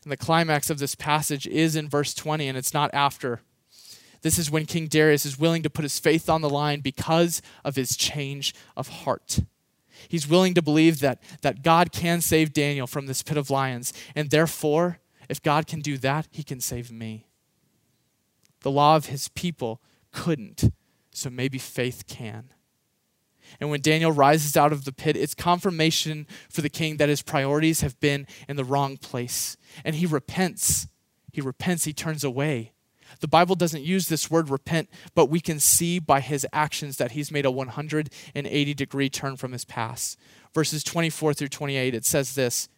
And 0.02 0.10
the 0.10 0.16
climax 0.16 0.70
of 0.70 0.78
this 0.78 0.94
passage 0.94 1.46
is 1.46 1.76
in 1.76 1.88
verse 1.88 2.14
20, 2.14 2.48
and 2.48 2.58
it's 2.58 2.74
not 2.74 2.90
after. 2.92 3.40
This 4.22 4.38
is 4.38 4.50
when 4.50 4.66
King 4.66 4.86
Darius 4.86 5.26
is 5.26 5.38
willing 5.38 5.62
to 5.62 5.70
put 5.70 5.84
his 5.84 5.98
faith 5.98 6.28
on 6.28 6.42
the 6.42 6.50
line 6.50 6.80
because 6.80 7.42
of 7.64 7.76
his 7.76 7.96
change 7.96 8.54
of 8.76 8.88
heart. 8.88 9.40
He's 10.08 10.28
willing 10.28 10.54
to 10.54 10.62
believe 10.62 11.00
that, 11.00 11.22
that 11.42 11.62
God 11.62 11.92
can 11.92 12.20
save 12.20 12.52
Daniel 12.52 12.86
from 12.86 13.06
this 13.06 13.22
pit 13.22 13.36
of 13.36 13.50
lions, 13.50 13.92
and 14.14 14.30
therefore, 14.30 14.98
if 15.28 15.42
God 15.42 15.66
can 15.66 15.80
do 15.80 15.98
that, 15.98 16.28
he 16.30 16.42
can 16.42 16.60
save 16.60 16.90
me. 16.90 17.26
The 18.60 18.70
law 18.70 18.96
of 18.96 19.06
his 19.06 19.28
people 19.28 19.80
couldn't 20.12 20.72
so 21.12 21.30
maybe 21.30 21.58
faith 21.58 22.06
can. 22.06 22.52
And 23.60 23.70
when 23.70 23.80
Daniel 23.80 24.12
rises 24.12 24.56
out 24.56 24.72
of 24.72 24.84
the 24.84 24.92
pit, 24.92 25.16
it's 25.16 25.34
confirmation 25.34 26.26
for 26.48 26.62
the 26.62 26.68
king 26.68 26.96
that 26.96 27.08
his 27.08 27.22
priorities 27.22 27.80
have 27.82 27.98
been 28.00 28.26
in 28.48 28.56
the 28.56 28.64
wrong 28.64 28.96
place. 28.96 29.56
And 29.84 29.96
he 29.96 30.06
repents. 30.06 30.86
He 31.32 31.40
repents, 31.40 31.84
he 31.84 31.92
turns 31.92 32.24
away. 32.24 32.72
The 33.20 33.28
Bible 33.28 33.54
doesn't 33.54 33.84
use 33.84 34.08
this 34.08 34.30
word 34.30 34.48
repent, 34.48 34.88
but 35.14 35.26
we 35.26 35.40
can 35.40 35.60
see 35.60 35.98
by 35.98 36.20
his 36.20 36.46
actions 36.52 36.96
that 36.96 37.12
he's 37.12 37.30
made 37.30 37.44
a 37.44 37.50
180 37.50 38.74
degree 38.74 39.10
turn 39.10 39.36
from 39.36 39.52
his 39.52 39.64
past. 39.64 40.18
Verses 40.54 40.82
24 40.82 41.34
through 41.34 41.48
28, 41.48 41.94
it 41.94 42.04
says 42.04 42.34
this 42.34 42.68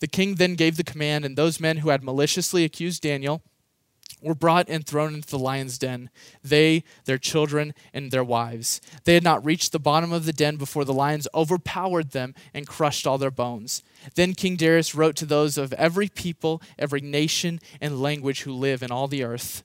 The 0.00 0.08
king 0.08 0.36
then 0.36 0.54
gave 0.54 0.76
the 0.76 0.84
command, 0.84 1.24
and 1.24 1.36
those 1.36 1.60
men 1.60 1.78
who 1.78 1.90
had 1.90 2.02
maliciously 2.02 2.64
accused 2.64 3.02
Daniel, 3.02 3.42
were 4.24 4.34
brought 4.34 4.68
and 4.68 4.86
thrown 4.86 5.14
into 5.14 5.28
the 5.28 5.38
lion's 5.38 5.78
den, 5.78 6.10
they, 6.42 6.82
their 7.04 7.18
children, 7.18 7.74
and 7.92 8.10
their 8.10 8.24
wives. 8.24 8.80
They 9.04 9.14
had 9.14 9.22
not 9.22 9.44
reached 9.44 9.70
the 9.70 9.78
bottom 9.78 10.12
of 10.12 10.24
the 10.24 10.32
den 10.32 10.56
before 10.56 10.84
the 10.84 10.92
lions 10.92 11.28
overpowered 11.34 12.10
them 12.10 12.34
and 12.52 12.66
crushed 12.66 13.06
all 13.06 13.18
their 13.18 13.30
bones. 13.30 13.82
Then 14.14 14.34
King 14.34 14.56
Darius 14.56 14.94
wrote 14.94 15.14
to 15.16 15.26
those 15.26 15.56
of 15.56 15.72
every 15.74 16.08
people, 16.08 16.60
every 16.78 17.00
nation, 17.00 17.60
and 17.80 18.02
language 18.02 18.42
who 18.42 18.52
live 18.52 18.82
in 18.82 18.90
all 18.90 19.06
the 19.06 19.22
earth 19.22 19.62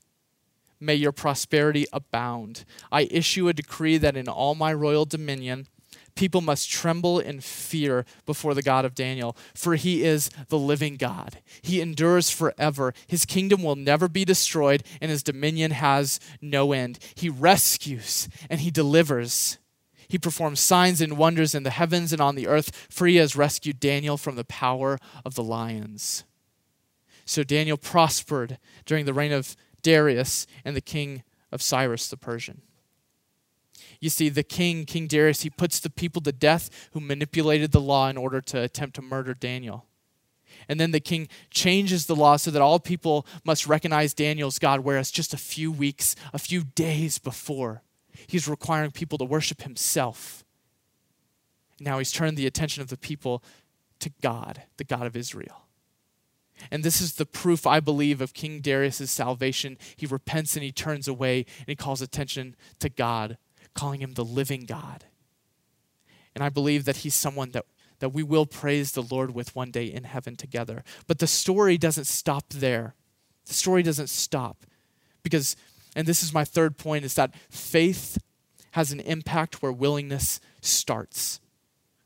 May 0.79 0.95
your 0.95 1.11
prosperity 1.11 1.85
abound. 1.91 2.63
I 2.91 3.01
issue 3.11 3.49
a 3.49 3.53
decree 3.53 3.97
that 3.97 4.15
in 4.15 4.29
all 4.29 4.55
my 4.55 4.73
royal 4.73 5.05
dominion, 5.05 5.67
people 6.15 6.41
must 6.41 6.69
tremble 6.69 7.19
in 7.19 7.41
fear 7.41 8.05
before 8.25 8.53
the 8.53 8.61
God 8.61 8.85
of 8.85 8.95
Daniel, 8.95 9.35
for 9.53 9.75
he 9.75 10.03
is 10.03 10.29
the 10.49 10.59
living 10.59 10.97
God. 10.97 11.41
He 11.61 11.81
endures 11.81 12.29
forever. 12.29 12.93
His 13.07 13.25
kingdom 13.25 13.63
will 13.63 13.75
never 13.75 14.07
be 14.07 14.25
destroyed, 14.25 14.83
and 15.01 15.11
his 15.11 15.23
dominion 15.23 15.71
has 15.71 16.19
no 16.41 16.71
end. 16.71 16.99
He 17.15 17.29
rescues 17.29 18.29
and 18.49 18.61
he 18.61 18.71
delivers. 18.71 19.57
He 20.07 20.17
performs 20.17 20.59
signs 20.59 21.01
and 21.01 21.17
wonders 21.17 21.53
in 21.53 21.63
the 21.63 21.69
heavens 21.69 22.11
and 22.11 22.21
on 22.21 22.35
the 22.35 22.47
earth, 22.47 22.87
for 22.89 23.05
he 23.05 23.17
has 23.17 23.35
rescued 23.35 23.79
Daniel 23.79 24.17
from 24.17 24.35
the 24.35 24.43
power 24.43 24.97
of 25.23 25.35
the 25.35 25.43
lions. 25.43 26.23
So 27.25 27.43
Daniel 27.43 27.77
prospered 27.77 28.57
during 28.85 29.05
the 29.05 29.13
reign 29.13 29.31
of 29.31 29.55
Darius 29.83 30.47
and 30.65 30.75
the 30.75 30.81
king 30.81 31.23
of 31.51 31.61
Cyrus 31.61 32.09
the 32.09 32.17
Persian. 32.17 32.63
You 33.99 34.09
see, 34.09 34.29
the 34.29 34.43
king, 34.43 34.85
King 34.85 35.07
Darius, 35.07 35.41
he 35.41 35.49
puts 35.49 35.79
the 35.79 35.89
people 35.89 36.21
to 36.21 36.31
death 36.31 36.69
who 36.93 36.99
manipulated 36.99 37.71
the 37.71 37.81
law 37.81 38.09
in 38.09 38.17
order 38.17 38.39
to 38.41 38.61
attempt 38.61 38.95
to 38.95 39.01
murder 39.01 39.33
Daniel. 39.33 39.85
And 40.67 40.79
then 40.79 40.91
the 40.91 40.99
king 40.99 41.27
changes 41.49 42.05
the 42.05 42.15
law 42.15 42.37
so 42.37 42.51
that 42.51 42.61
all 42.61 42.79
people 42.79 43.25
must 43.43 43.67
recognize 43.67 44.13
Daniel's 44.13 44.59
God, 44.59 44.81
whereas 44.81 45.11
just 45.11 45.33
a 45.33 45.37
few 45.37 45.71
weeks, 45.71 46.15
a 46.33 46.39
few 46.39 46.63
days 46.63 47.17
before, 47.17 47.81
he's 48.27 48.47
requiring 48.47 48.91
people 48.91 49.17
to 49.17 49.25
worship 49.25 49.63
himself. 49.63 50.43
Now 51.79 51.97
he's 51.97 52.11
turned 52.11 52.37
the 52.37 52.47
attention 52.47 52.81
of 52.81 52.89
the 52.89 52.97
people 52.97 53.43
to 53.99 54.11
God, 54.21 54.63
the 54.77 54.83
God 54.83 55.05
of 55.05 55.15
Israel. 55.15 55.65
And 56.71 56.83
this 56.83 56.99
is 56.99 57.13
the 57.13 57.25
proof, 57.25 57.65
I 57.65 57.79
believe, 57.79 58.21
of 58.21 58.33
King 58.33 58.59
Darius' 58.59 59.09
salvation. 59.09 59.77
He 59.95 60.05
repents 60.05 60.55
and 60.55 60.63
he 60.63 60.71
turns 60.71 61.07
away 61.07 61.45
and 61.59 61.67
he 61.67 61.75
calls 61.75 62.01
attention 62.01 62.55
to 62.79 62.89
God, 62.89 63.37
calling 63.79 64.01
him 64.01 64.13
the 64.13 64.25
living 64.25 64.65
God. 64.65 65.05
And 66.35 66.43
I 66.43 66.49
believe 66.49 66.83
that 66.83 66.97
he's 66.97 67.13
someone 67.13 67.51
that, 67.51 67.65
that 67.99 68.09
we 68.09 68.23
will 68.23 68.45
praise 68.45 68.91
the 68.91 69.01
Lord 69.01 69.33
with 69.33 69.55
one 69.55 69.71
day 69.71 69.85
in 69.85 70.03
heaven 70.03 70.35
together. 70.35 70.83
But 71.07 71.19
the 71.19 71.27
story 71.27 71.77
doesn't 71.77 72.07
stop 72.07 72.49
there. 72.49 72.93
The 73.45 73.53
story 73.53 73.81
doesn't 73.81 74.09
stop. 74.09 74.65
Because, 75.23 75.55
and 75.95 76.05
this 76.05 76.21
is 76.21 76.33
my 76.33 76.43
third 76.43 76.77
point, 76.77 77.05
is 77.05 77.15
that 77.15 77.33
faith 77.49 78.17
has 78.71 78.91
an 78.91 78.99
impact 78.99 79.61
where 79.61 79.71
willingness 79.71 80.41
starts. 80.61 81.39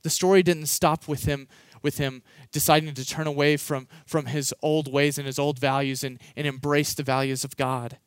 The 0.03 0.11
story 0.11 0.43
didn't 0.43 0.67
stop 0.67 1.07
with 1.07 1.25
him 1.25 1.47
with 1.81 1.97
him 1.97 2.23
deciding 2.53 2.93
to 2.93 3.05
turn 3.05 3.27
away 3.27 3.57
from, 3.57 3.87
from 4.05 4.27
his 4.27 4.53
old 4.61 4.91
ways 4.91 5.17
and 5.17 5.27
his 5.27 5.37
old 5.37 5.59
values 5.59 6.01
and, 6.01 6.17
and 6.35 6.47
embrace 6.47 6.93
the 6.93 7.03
values 7.03 7.43
of 7.43 7.57
God. 7.57 7.97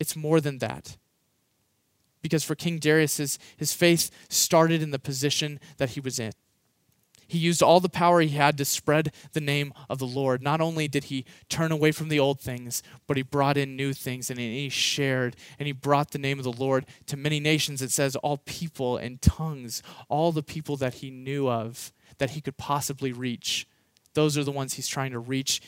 It's 0.00 0.16
more 0.16 0.40
than 0.40 0.58
that. 0.58 0.96
Because 2.22 2.44
for 2.44 2.54
King 2.54 2.78
Darius, 2.78 3.16
his, 3.16 3.38
his 3.56 3.72
faith 3.72 4.10
started 4.28 4.80
in 4.80 4.92
the 4.92 4.98
position 4.98 5.60
that 5.76 5.90
he 5.90 6.00
was 6.00 6.18
in. 6.18 6.32
He 7.32 7.38
used 7.38 7.62
all 7.62 7.80
the 7.80 7.88
power 7.88 8.20
he 8.20 8.28
had 8.28 8.58
to 8.58 8.64
spread 8.66 9.10
the 9.32 9.40
name 9.40 9.72
of 9.88 9.98
the 9.98 10.06
Lord. 10.06 10.42
Not 10.42 10.60
only 10.60 10.86
did 10.86 11.04
he 11.04 11.24
turn 11.48 11.72
away 11.72 11.90
from 11.90 12.10
the 12.10 12.20
old 12.20 12.40
things, 12.40 12.82
but 13.06 13.16
he 13.16 13.22
brought 13.22 13.56
in 13.56 13.74
new 13.74 13.94
things 13.94 14.28
and 14.28 14.38
he 14.38 14.68
shared 14.68 15.34
and 15.58 15.66
he 15.66 15.72
brought 15.72 16.10
the 16.10 16.18
name 16.18 16.38
of 16.38 16.44
the 16.44 16.52
Lord 16.52 16.84
to 17.06 17.16
many 17.16 17.40
nations. 17.40 17.80
It 17.80 17.90
says 17.90 18.16
all 18.16 18.36
people 18.36 18.98
and 18.98 19.22
tongues, 19.22 19.82
all 20.10 20.30
the 20.30 20.42
people 20.42 20.76
that 20.76 20.96
he 20.96 21.10
knew 21.10 21.48
of 21.48 21.90
that 22.18 22.32
he 22.32 22.42
could 22.42 22.58
possibly 22.58 23.12
reach. 23.14 23.66
Those 24.12 24.36
are 24.36 24.44
the 24.44 24.52
ones 24.52 24.74
he's 24.74 24.86
trying 24.86 25.12
to 25.12 25.18
reach 25.18 25.62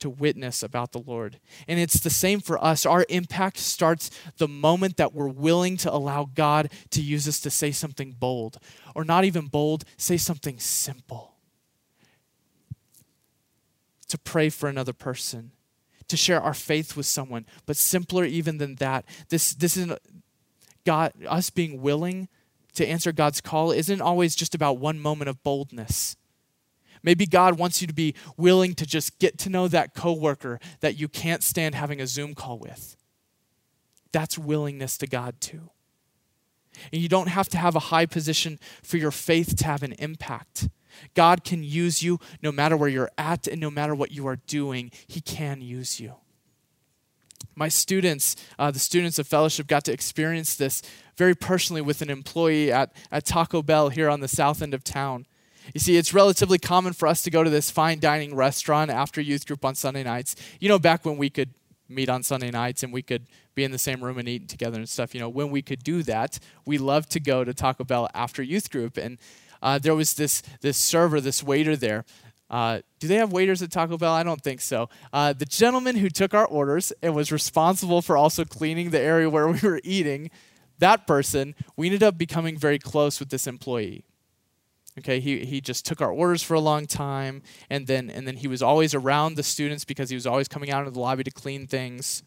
to 0.00 0.10
witness 0.10 0.62
about 0.62 0.92
the 0.92 1.00
Lord. 1.00 1.40
And 1.66 1.78
it's 1.78 2.00
the 2.00 2.10
same 2.10 2.40
for 2.40 2.62
us. 2.62 2.86
Our 2.86 3.04
impact 3.08 3.58
starts 3.58 4.10
the 4.38 4.48
moment 4.48 4.96
that 4.96 5.14
we're 5.14 5.28
willing 5.28 5.76
to 5.78 5.92
allow 5.92 6.28
God 6.34 6.70
to 6.90 7.02
use 7.02 7.26
us 7.28 7.40
to 7.40 7.50
say 7.50 7.72
something 7.72 8.12
bold, 8.18 8.58
or 8.94 9.04
not 9.04 9.24
even 9.24 9.46
bold, 9.46 9.84
say 9.96 10.16
something 10.16 10.58
simple. 10.58 11.34
To 14.08 14.18
pray 14.18 14.48
for 14.48 14.68
another 14.68 14.94
person, 14.94 15.52
to 16.08 16.16
share 16.16 16.40
our 16.40 16.54
faith 16.54 16.96
with 16.96 17.06
someone. 17.06 17.44
But 17.66 17.76
simpler 17.76 18.24
even 18.24 18.58
than 18.58 18.76
that, 18.76 19.04
this, 19.28 19.52
this 19.52 19.76
is 19.76 19.92
God, 20.86 21.12
us 21.26 21.50
being 21.50 21.82
willing 21.82 22.28
to 22.74 22.86
answer 22.86 23.12
God's 23.12 23.40
call 23.40 23.72
isn't 23.72 24.00
always 24.00 24.34
just 24.34 24.54
about 24.54 24.78
one 24.78 24.98
moment 24.98 25.28
of 25.28 25.42
boldness. 25.42 26.16
Maybe 27.08 27.24
God 27.24 27.58
wants 27.58 27.80
you 27.80 27.86
to 27.86 27.94
be 27.94 28.14
willing 28.36 28.74
to 28.74 28.84
just 28.84 29.18
get 29.18 29.38
to 29.38 29.48
know 29.48 29.66
that 29.66 29.94
coworker 29.94 30.60
that 30.80 31.00
you 31.00 31.08
can't 31.08 31.42
stand 31.42 31.74
having 31.74 32.02
a 32.02 32.06
Zoom 32.06 32.34
call 32.34 32.58
with. 32.58 32.98
That's 34.12 34.36
willingness 34.36 34.98
to 34.98 35.06
God 35.06 35.40
too. 35.40 35.70
And 36.92 37.00
you 37.00 37.08
don't 37.08 37.28
have 37.28 37.48
to 37.48 37.56
have 37.56 37.74
a 37.74 37.88
high 37.88 38.04
position 38.04 38.58
for 38.82 38.98
your 38.98 39.10
faith 39.10 39.56
to 39.56 39.64
have 39.64 39.82
an 39.82 39.94
impact. 39.94 40.68
God 41.14 41.44
can 41.44 41.64
use 41.64 42.02
you 42.02 42.20
no 42.42 42.52
matter 42.52 42.76
where 42.76 42.90
you're 42.90 43.10
at 43.16 43.46
and 43.46 43.58
no 43.58 43.70
matter 43.70 43.94
what 43.94 44.12
you 44.12 44.26
are 44.26 44.36
doing, 44.36 44.90
He 45.06 45.22
can 45.22 45.62
use 45.62 45.98
you. 45.98 46.12
My 47.54 47.68
students, 47.68 48.36
uh, 48.58 48.70
the 48.70 48.78
students 48.78 49.18
of 49.18 49.26
fellowship, 49.26 49.66
got 49.66 49.84
to 49.84 49.94
experience 49.94 50.54
this 50.54 50.82
very 51.16 51.34
personally 51.34 51.80
with 51.80 52.02
an 52.02 52.10
employee 52.10 52.70
at, 52.70 52.92
at 53.10 53.24
Taco 53.24 53.62
Bell 53.62 53.88
here 53.88 54.10
on 54.10 54.20
the 54.20 54.28
south 54.28 54.60
end 54.60 54.74
of 54.74 54.84
town. 54.84 55.24
You 55.74 55.80
see, 55.80 55.96
it's 55.96 56.14
relatively 56.14 56.58
common 56.58 56.92
for 56.92 57.06
us 57.06 57.22
to 57.22 57.30
go 57.30 57.44
to 57.44 57.50
this 57.50 57.70
fine 57.70 58.00
dining 58.00 58.34
restaurant 58.34 58.90
after 58.90 59.20
youth 59.20 59.46
group 59.46 59.64
on 59.64 59.74
Sunday 59.74 60.02
nights. 60.02 60.34
You 60.60 60.68
know, 60.68 60.78
back 60.78 61.04
when 61.04 61.16
we 61.18 61.30
could 61.30 61.50
meet 61.88 62.08
on 62.08 62.22
Sunday 62.22 62.50
nights 62.50 62.82
and 62.82 62.92
we 62.92 63.02
could 63.02 63.26
be 63.54 63.64
in 63.64 63.70
the 63.70 63.78
same 63.78 64.02
room 64.02 64.18
and 64.18 64.28
eat 64.28 64.48
together 64.48 64.78
and 64.78 64.88
stuff, 64.88 65.14
you 65.14 65.20
know, 65.20 65.28
when 65.28 65.50
we 65.50 65.62
could 65.62 65.82
do 65.82 66.02
that, 66.04 66.38
we 66.64 66.78
loved 66.78 67.10
to 67.12 67.20
go 67.20 67.44
to 67.44 67.54
Taco 67.54 67.84
Bell 67.84 68.08
after 68.14 68.42
youth 68.42 68.70
group. 68.70 68.96
And 68.96 69.18
uh, 69.62 69.78
there 69.78 69.94
was 69.94 70.14
this, 70.14 70.42
this 70.60 70.76
server, 70.76 71.20
this 71.20 71.42
waiter 71.42 71.76
there. 71.76 72.04
Uh, 72.50 72.80
do 72.98 73.08
they 73.08 73.16
have 73.16 73.30
waiters 73.30 73.60
at 73.60 73.70
Taco 73.70 73.98
Bell? 73.98 74.12
I 74.12 74.22
don't 74.22 74.42
think 74.42 74.60
so. 74.60 74.88
Uh, 75.12 75.34
the 75.34 75.44
gentleman 75.44 75.96
who 75.96 76.08
took 76.08 76.32
our 76.32 76.46
orders 76.46 76.92
and 77.02 77.14
was 77.14 77.30
responsible 77.30 78.00
for 78.00 78.16
also 78.16 78.44
cleaning 78.44 78.90
the 78.90 79.00
area 79.00 79.28
where 79.28 79.48
we 79.48 79.58
were 79.62 79.80
eating, 79.84 80.30
that 80.78 81.06
person, 81.06 81.54
we 81.76 81.86
ended 81.86 82.02
up 82.02 82.16
becoming 82.16 82.56
very 82.56 82.78
close 82.78 83.20
with 83.20 83.28
this 83.28 83.46
employee. 83.46 84.04
Okay, 84.98 85.20
he, 85.20 85.44
he 85.44 85.60
just 85.60 85.86
took 85.86 86.00
our 86.00 86.10
orders 86.10 86.42
for 86.42 86.54
a 86.54 86.60
long 86.60 86.86
time, 86.86 87.42
and 87.70 87.86
then 87.86 88.10
and 88.10 88.26
then 88.26 88.36
he 88.36 88.48
was 88.48 88.62
always 88.62 88.94
around 88.94 89.36
the 89.36 89.42
students 89.42 89.84
because 89.84 90.10
he 90.10 90.16
was 90.16 90.26
always 90.26 90.48
coming 90.48 90.70
out 90.70 90.80
into 90.80 90.90
the 90.90 91.00
lobby 91.00 91.24
to 91.24 91.30
clean 91.30 91.66
things. 91.66 92.22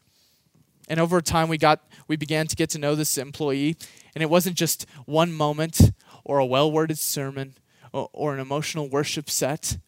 And 0.88 0.98
over 0.98 1.20
time, 1.20 1.48
we 1.48 1.58
got 1.58 1.86
we 2.08 2.16
began 2.16 2.46
to 2.46 2.56
get 2.56 2.70
to 2.70 2.78
know 2.78 2.94
this 2.94 3.18
employee, 3.18 3.76
and 4.14 4.22
it 4.22 4.30
wasn't 4.30 4.56
just 4.56 4.86
one 5.04 5.32
moment 5.32 5.92
or 6.24 6.38
a 6.38 6.46
well-worded 6.46 6.98
sermon 6.98 7.54
or, 7.92 8.08
or 8.12 8.34
an 8.34 8.40
emotional 8.40 8.88
worship 8.88 9.28
set. 9.28 9.78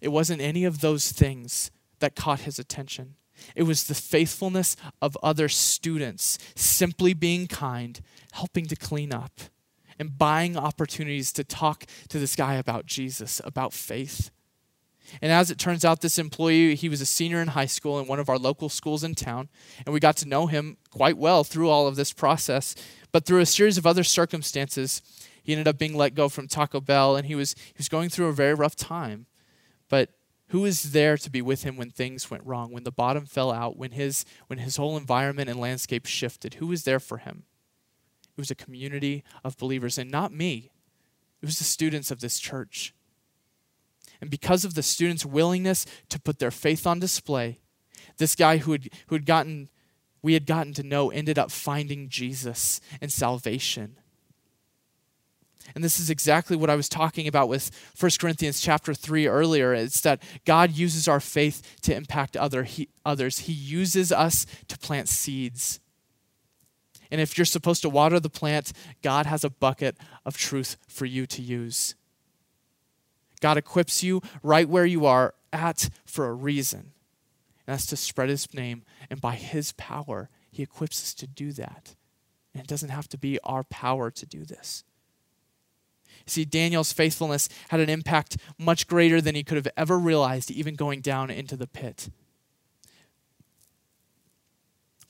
It 0.00 0.08
wasn't 0.08 0.40
any 0.40 0.64
of 0.64 0.80
those 0.80 1.12
things 1.12 1.70
that 1.98 2.14
caught 2.14 2.40
his 2.40 2.58
attention. 2.58 3.16
It 3.56 3.64
was 3.64 3.84
the 3.84 3.94
faithfulness 3.94 4.76
of 5.00 5.18
other 5.22 5.48
students, 5.48 6.38
simply 6.54 7.14
being 7.14 7.48
kind, 7.48 8.00
helping 8.32 8.66
to 8.66 8.76
clean 8.76 9.12
up 9.12 9.40
and 10.02 10.18
buying 10.18 10.56
opportunities 10.56 11.32
to 11.32 11.44
talk 11.44 11.86
to 12.08 12.18
this 12.18 12.34
guy 12.34 12.54
about 12.54 12.86
Jesus, 12.86 13.40
about 13.44 13.72
faith. 13.72 14.32
And 15.20 15.30
as 15.30 15.48
it 15.48 15.58
turns 15.58 15.84
out, 15.84 16.00
this 16.00 16.18
employee, 16.18 16.74
he 16.74 16.88
was 16.88 17.00
a 17.00 17.06
senior 17.06 17.40
in 17.40 17.48
high 17.48 17.66
school 17.66 18.00
in 18.00 18.08
one 18.08 18.18
of 18.18 18.28
our 18.28 18.38
local 18.38 18.68
schools 18.68 19.04
in 19.04 19.14
town, 19.14 19.48
and 19.86 19.92
we 19.92 20.00
got 20.00 20.16
to 20.18 20.28
know 20.28 20.48
him 20.48 20.76
quite 20.90 21.16
well 21.16 21.44
through 21.44 21.68
all 21.68 21.86
of 21.86 21.94
this 21.94 22.12
process. 22.12 22.74
But 23.12 23.26
through 23.26 23.40
a 23.40 23.46
series 23.46 23.78
of 23.78 23.86
other 23.86 24.02
circumstances, 24.02 25.02
he 25.40 25.52
ended 25.52 25.68
up 25.68 25.78
being 25.78 25.96
let 25.96 26.16
go 26.16 26.28
from 26.28 26.48
Taco 26.48 26.80
Bell, 26.80 27.14
and 27.14 27.26
he 27.26 27.36
was, 27.36 27.54
he 27.54 27.74
was 27.78 27.88
going 27.88 28.08
through 28.08 28.26
a 28.26 28.32
very 28.32 28.54
rough 28.54 28.74
time. 28.74 29.26
But 29.88 30.10
who 30.48 30.62
was 30.62 30.90
there 30.90 31.16
to 31.16 31.30
be 31.30 31.42
with 31.42 31.62
him 31.62 31.76
when 31.76 31.90
things 31.90 32.28
went 32.28 32.44
wrong, 32.44 32.72
when 32.72 32.84
the 32.84 32.90
bottom 32.90 33.24
fell 33.24 33.52
out, 33.52 33.76
when 33.76 33.92
his, 33.92 34.24
when 34.48 34.58
his 34.58 34.78
whole 34.78 34.96
environment 34.96 35.48
and 35.48 35.60
landscape 35.60 36.06
shifted? 36.06 36.54
Who 36.54 36.66
was 36.66 36.82
there 36.82 37.00
for 37.00 37.18
him? 37.18 37.44
It 38.36 38.40
was 38.40 38.50
a 38.50 38.56
community 38.56 39.24
of 39.44 39.56
believers, 39.56 39.98
and 39.98 40.10
not 40.10 40.32
me. 40.32 40.70
It 41.42 41.46
was 41.46 41.58
the 41.58 41.64
students 41.64 42.10
of 42.10 42.20
this 42.20 42.38
church. 42.38 42.94
And 44.20 44.30
because 44.30 44.64
of 44.64 44.74
the 44.74 44.82
students' 44.82 45.26
willingness 45.26 45.84
to 46.08 46.20
put 46.20 46.38
their 46.38 46.52
faith 46.52 46.86
on 46.86 47.00
display, 47.00 47.58
this 48.18 48.34
guy 48.34 48.58
who 48.58 48.72
had, 48.72 48.88
who 49.08 49.16
had 49.16 49.26
gotten, 49.26 49.68
we 50.22 50.34
had 50.34 50.46
gotten 50.46 50.72
to 50.74 50.82
know, 50.82 51.10
ended 51.10 51.38
up 51.38 51.50
finding 51.50 52.08
Jesus 52.08 52.80
and 53.00 53.12
salvation. 53.12 53.96
And 55.74 55.82
this 55.82 56.00
is 56.00 56.10
exactly 56.10 56.56
what 56.56 56.70
I 56.70 56.76
was 56.76 56.88
talking 56.88 57.26
about 57.26 57.48
with 57.48 57.70
1 57.98 58.10
Corinthians 58.20 58.60
chapter 58.60 58.94
3 58.94 59.26
earlier. 59.26 59.72
It's 59.74 60.00
that 60.02 60.22
God 60.44 60.72
uses 60.72 61.08
our 61.08 61.20
faith 61.20 61.80
to 61.82 61.94
impact 61.94 62.36
other, 62.36 62.64
he, 62.64 62.88
others. 63.04 63.40
He 63.40 63.52
uses 63.52 64.12
us 64.12 64.46
to 64.68 64.78
plant 64.78 65.08
seeds. 65.08 65.80
And 67.12 67.20
if 67.20 67.36
you're 67.36 67.44
supposed 67.44 67.82
to 67.82 67.90
water 67.90 68.18
the 68.18 68.30
plant, 68.30 68.72
God 69.02 69.26
has 69.26 69.44
a 69.44 69.50
bucket 69.50 69.98
of 70.24 70.38
truth 70.38 70.78
for 70.88 71.04
you 71.04 71.26
to 71.26 71.42
use. 71.42 71.94
God 73.40 73.58
equips 73.58 74.02
you 74.02 74.22
right 74.42 74.66
where 74.66 74.86
you 74.86 75.04
are 75.04 75.34
at 75.52 75.90
for 76.06 76.26
a 76.26 76.32
reason. 76.32 76.92
And 77.66 77.74
that's 77.74 77.84
to 77.86 77.96
spread 77.96 78.30
his 78.30 78.52
name. 78.54 78.84
And 79.10 79.20
by 79.20 79.34
his 79.34 79.72
power, 79.72 80.30
he 80.50 80.62
equips 80.62 81.02
us 81.02 81.12
to 81.14 81.26
do 81.26 81.52
that. 81.52 81.94
And 82.54 82.64
it 82.64 82.66
doesn't 82.68 82.88
have 82.88 83.08
to 83.08 83.18
be 83.18 83.38
our 83.44 83.62
power 83.64 84.10
to 84.10 84.24
do 84.24 84.46
this. 84.46 84.82
See, 86.24 86.46
Daniel's 86.46 86.94
faithfulness 86.94 87.50
had 87.68 87.80
an 87.80 87.90
impact 87.90 88.38
much 88.58 88.86
greater 88.86 89.20
than 89.20 89.34
he 89.34 89.44
could 89.44 89.56
have 89.56 89.68
ever 89.76 89.98
realized, 89.98 90.50
even 90.50 90.76
going 90.76 91.02
down 91.02 91.30
into 91.30 91.58
the 91.58 91.66
pit 91.66 92.08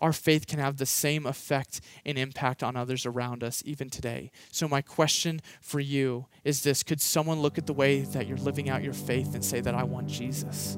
our 0.03 0.13
faith 0.13 0.49
can 0.49 0.59
have 0.59 0.77
the 0.77 0.85
same 0.85 1.25
effect 1.25 1.81
and 2.05 2.19
impact 2.19 2.63
on 2.63 2.75
others 2.75 3.07
around 3.07 3.45
us 3.45 3.63
even 3.65 3.89
today. 3.89 4.33
So, 4.51 4.67
my 4.69 4.83
question 4.83 5.41
for 5.61 5.79
you 5.79 6.27
is 6.45 6.65
this 6.65 6.83
Could 6.83 7.01
someone 7.01 7.41
look 7.41 7.57
at 7.57 7.67
the 7.67 7.73
way 7.73 8.01
that 8.01 8.27
you're 8.27 8.37
living 8.39 8.69
out 8.69 8.83
your 8.83 8.93
faith 8.93 9.35
and 9.35 9.45
say 9.45 9.61
that 9.61 9.75
I 9.75 9.85
want 9.85 10.09
Jesus? 10.09 10.77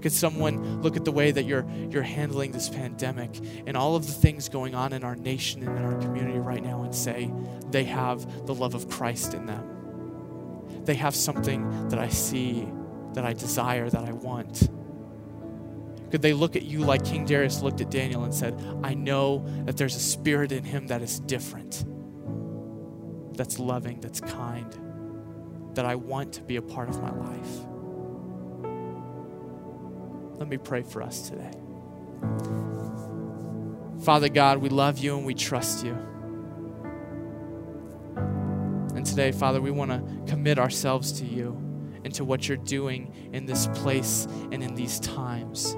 Could 0.00 0.12
someone 0.12 0.82
look 0.82 0.96
at 0.96 1.04
the 1.04 1.12
way 1.12 1.30
that 1.30 1.44
you're, 1.44 1.64
you're 1.90 2.02
handling 2.02 2.50
this 2.50 2.68
pandemic 2.68 3.38
and 3.68 3.76
all 3.76 3.94
of 3.94 4.04
the 4.04 4.12
things 4.12 4.48
going 4.48 4.74
on 4.74 4.92
in 4.92 5.04
our 5.04 5.14
nation 5.14 5.62
and 5.62 5.78
in 5.78 5.84
our 5.84 5.94
community 6.00 6.40
right 6.40 6.62
now 6.62 6.82
and 6.82 6.92
say 6.92 7.30
they 7.70 7.84
have 7.84 8.46
the 8.46 8.54
love 8.54 8.74
of 8.74 8.88
Christ 8.88 9.34
in 9.34 9.46
them? 9.46 9.68
They 10.84 10.94
have 10.94 11.14
something 11.14 11.88
that 11.90 12.00
I 12.00 12.08
see, 12.08 12.66
that 13.12 13.24
I 13.24 13.32
desire, 13.32 13.88
that 13.90 14.02
I 14.02 14.12
want. 14.12 14.68
Could 16.12 16.20
they 16.20 16.34
look 16.34 16.56
at 16.56 16.64
you 16.64 16.80
like 16.80 17.06
King 17.06 17.24
Darius 17.24 17.62
looked 17.62 17.80
at 17.80 17.90
Daniel 17.90 18.24
and 18.24 18.34
said, 18.34 18.62
I 18.82 18.92
know 18.92 19.46
that 19.64 19.78
there's 19.78 19.96
a 19.96 20.00
spirit 20.00 20.52
in 20.52 20.62
him 20.62 20.88
that 20.88 21.00
is 21.00 21.18
different, 21.20 21.86
that's 23.34 23.58
loving, 23.58 23.98
that's 24.02 24.20
kind, 24.20 24.70
that 25.74 25.86
I 25.86 25.94
want 25.94 26.34
to 26.34 26.42
be 26.42 26.56
a 26.56 26.62
part 26.62 26.90
of 26.90 27.00
my 27.00 27.10
life? 27.12 27.48
Let 30.38 30.48
me 30.48 30.58
pray 30.58 30.82
for 30.82 31.02
us 31.02 31.30
today. 31.30 31.52
Father 34.04 34.28
God, 34.28 34.58
we 34.58 34.68
love 34.68 34.98
you 34.98 35.16
and 35.16 35.24
we 35.24 35.32
trust 35.32 35.82
you. 35.82 35.96
And 38.94 39.06
today, 39.06 39.32
Father, 39.32 39.62
we 39.62 39.70
want 39.70 39.90
to 39.92 40.30
commit 40.30 40.58
ourselves 40.58 41.10
to 41.20 41.24
you 41.24 41.56
and 42.04 42.12
to 42.12 42.22
what 42.22 42.48
you're 42.48 42.58
doing 42.58 43.30
in 43.32 43.46
this 43.46 43.66
place 43.68 44.26
and 44.50 44.62
in 44.62 44.74
these 44.74 45.00
times. 45.00 45.74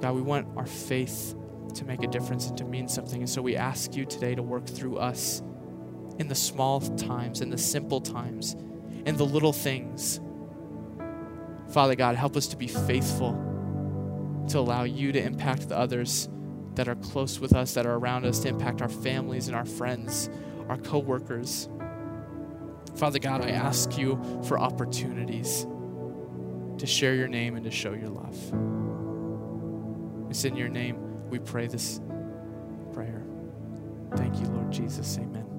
God, 0.00 0.14
we 0.14 0.22
want 0.22 0.48
our 0.56 0.66
faith 0.66 1.34
to 1.74 1.84
make 1.84 2.02
a 2.02 2.06
difference 2.06 2.48
and 2.48 2.58
to 2.58 2.64
mean 2.64 2.88
something. 2.88 3.20
And 3.20 3.30
so 3.30 3.42
we 3.42 3.56
ask 3.56 3.94
you 3.94 4.04
today 4.04 4.34
to 4.34 4.42
work 4.42 4.66
through 4.66 4.98
us 4.98 5.42
in 6.18 6.28
the 6.28 6.34
small 6.34 6.80
times, 6.80 7.40
in 7.40 7.50
the 7.50 7.58
simple 7.58 8.00
times, 8.00 8.56
in 9.06 9.16
the 9.16 9.24
little 9.24 9.52
things. 9.52 10.20
Father 11.70 11.94
God, 11.94 12.16
help 12.16 12.36
us 12.36 12.48
to 12.48 12.56
be 12.56 12.66
faithful 12.66 13.32
to 14.48 14.58
allow 14.58 14.82
you 14.82 15.12
to 15.12 15.22
impact 15.22 15.68
the 15.68 15.78
others 15.78 16.28
that 16.74 16.88
are 16.88 16.96
close 16.96 17.38
with 17.38 17.54
us, 17.54 17.74
that 17.74 17.86
are 17.86 17.94
around 17.94 18.24
us, 18.24 18.40
to 18.40 18.48
impact 18.48 18.82
our 18.82 18.88
families 18.88 19.46
and 19.46 19.56
our 19.56 19.64
friends, 19.64 20.28
our 20.68 20.78
coworkers. 20.78 21.68
Father 22.96 23.18
God, 23.18 23.42
I 23.42 23.50
ask 23.50 23.96
you 23.96 24.20
for 24.46 24.58
opportunities 24.58 25.66
to 26.78 26.86
share 26.86 27.14
your 27.14 27.28
name 27.28 27.54
and 27.56 27.64
to 27.64 27.70
show 27.70 27.92
your 27.92 28.08
love. 28.08 28.79
It's 30.30 30.44
in 30.44 30.56
your 30.56 30.68
name 30.68 31.28
we 31.28 31.40
pray 31.40 31.66
this 31.66 32.00
prayer. 32.92 33.24
Thank 34.16 34.40
you, 34.40 34.46
Lord 34.46 34.70
Jesus. 34.70 35.18
Amen. 35.18 35.49